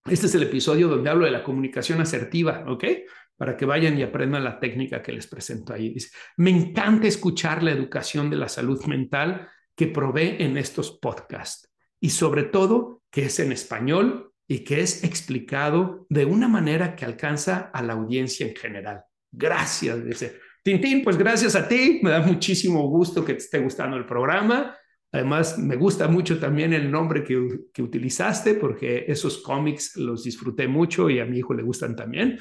[0.09, 2.85] este es el episodio donde hablo de la comunicación asertiva, ¿ok?
[3.37, 5.93] Para que vayan y aprendan la técnica que les presento ahí.
[5.93, 11.71] Dice, me encanta escuchar la educación de la salud mental que provee en estos podcasts
[11.99, 17.05] y sobre todo que es en español y que es explicado de una manera que
[17.05, 19.03] alcanza a la audiencia en general.
[19.31, 20.39] Gracias, dice.
[20.63, 24.75] Tintín, pues gracias a ti, me da muchísimo gusto que te esté gustando el programa
[25.13, 30.69] Además, me gusta mucho también el nombre que, que, utilizaste porque esos cómics los disfruté
[30.69, 32.39] mucho y a mi hijo le gustan también.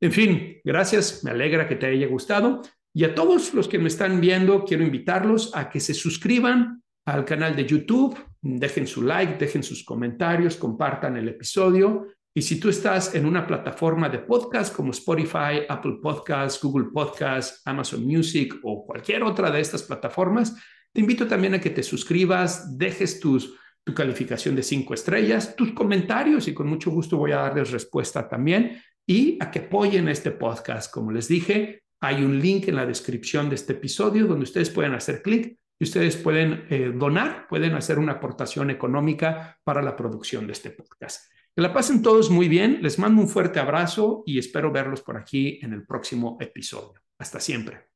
[0.00, 2.60] En fin, gracias, me alegra que te haya gustado.
[2.92, 7.24] Y a todos los que me están viendo, quiero invitarlos a que se suscriban al
[7.24, 12.08] canal de YouTube, dejen su like, dejen sus comentarios, compartan el episodio.
[12.34, 17.62] Y si tú estás en una plataforma de podcast como Spotify, Apple Podcasts, Google Podcasts,
[17.64, 20.54] Amazon Music o cualquier otra de estas plataformas,
[20.92, 25.72] te invito también a que te suscribas, dejes tus, tu calificación de cinco estrellas, tus
[25.72, 30.32] comentarios y con mucho gusto voy a darles respuesta también y a que apoyen este
[30.32, 30.92] podcast.
[30.92, 34.94] Como les dije, hay un link en la descripción de este episodio donde ustedes pueden
[34.94, 40.46] hacer clic y ustedes pueden eh, donar, pueden hacer una aportación económica para la producción
[40.46, 41.30] de este podcast.
[41.54, 45.16] Que la pasen todos muy bien, les mando un fuerte abrazo y espero verlos por
[45.16, 47.00] aquí en el próximo episodio.
[47.18, 47.90] Hasta siempre.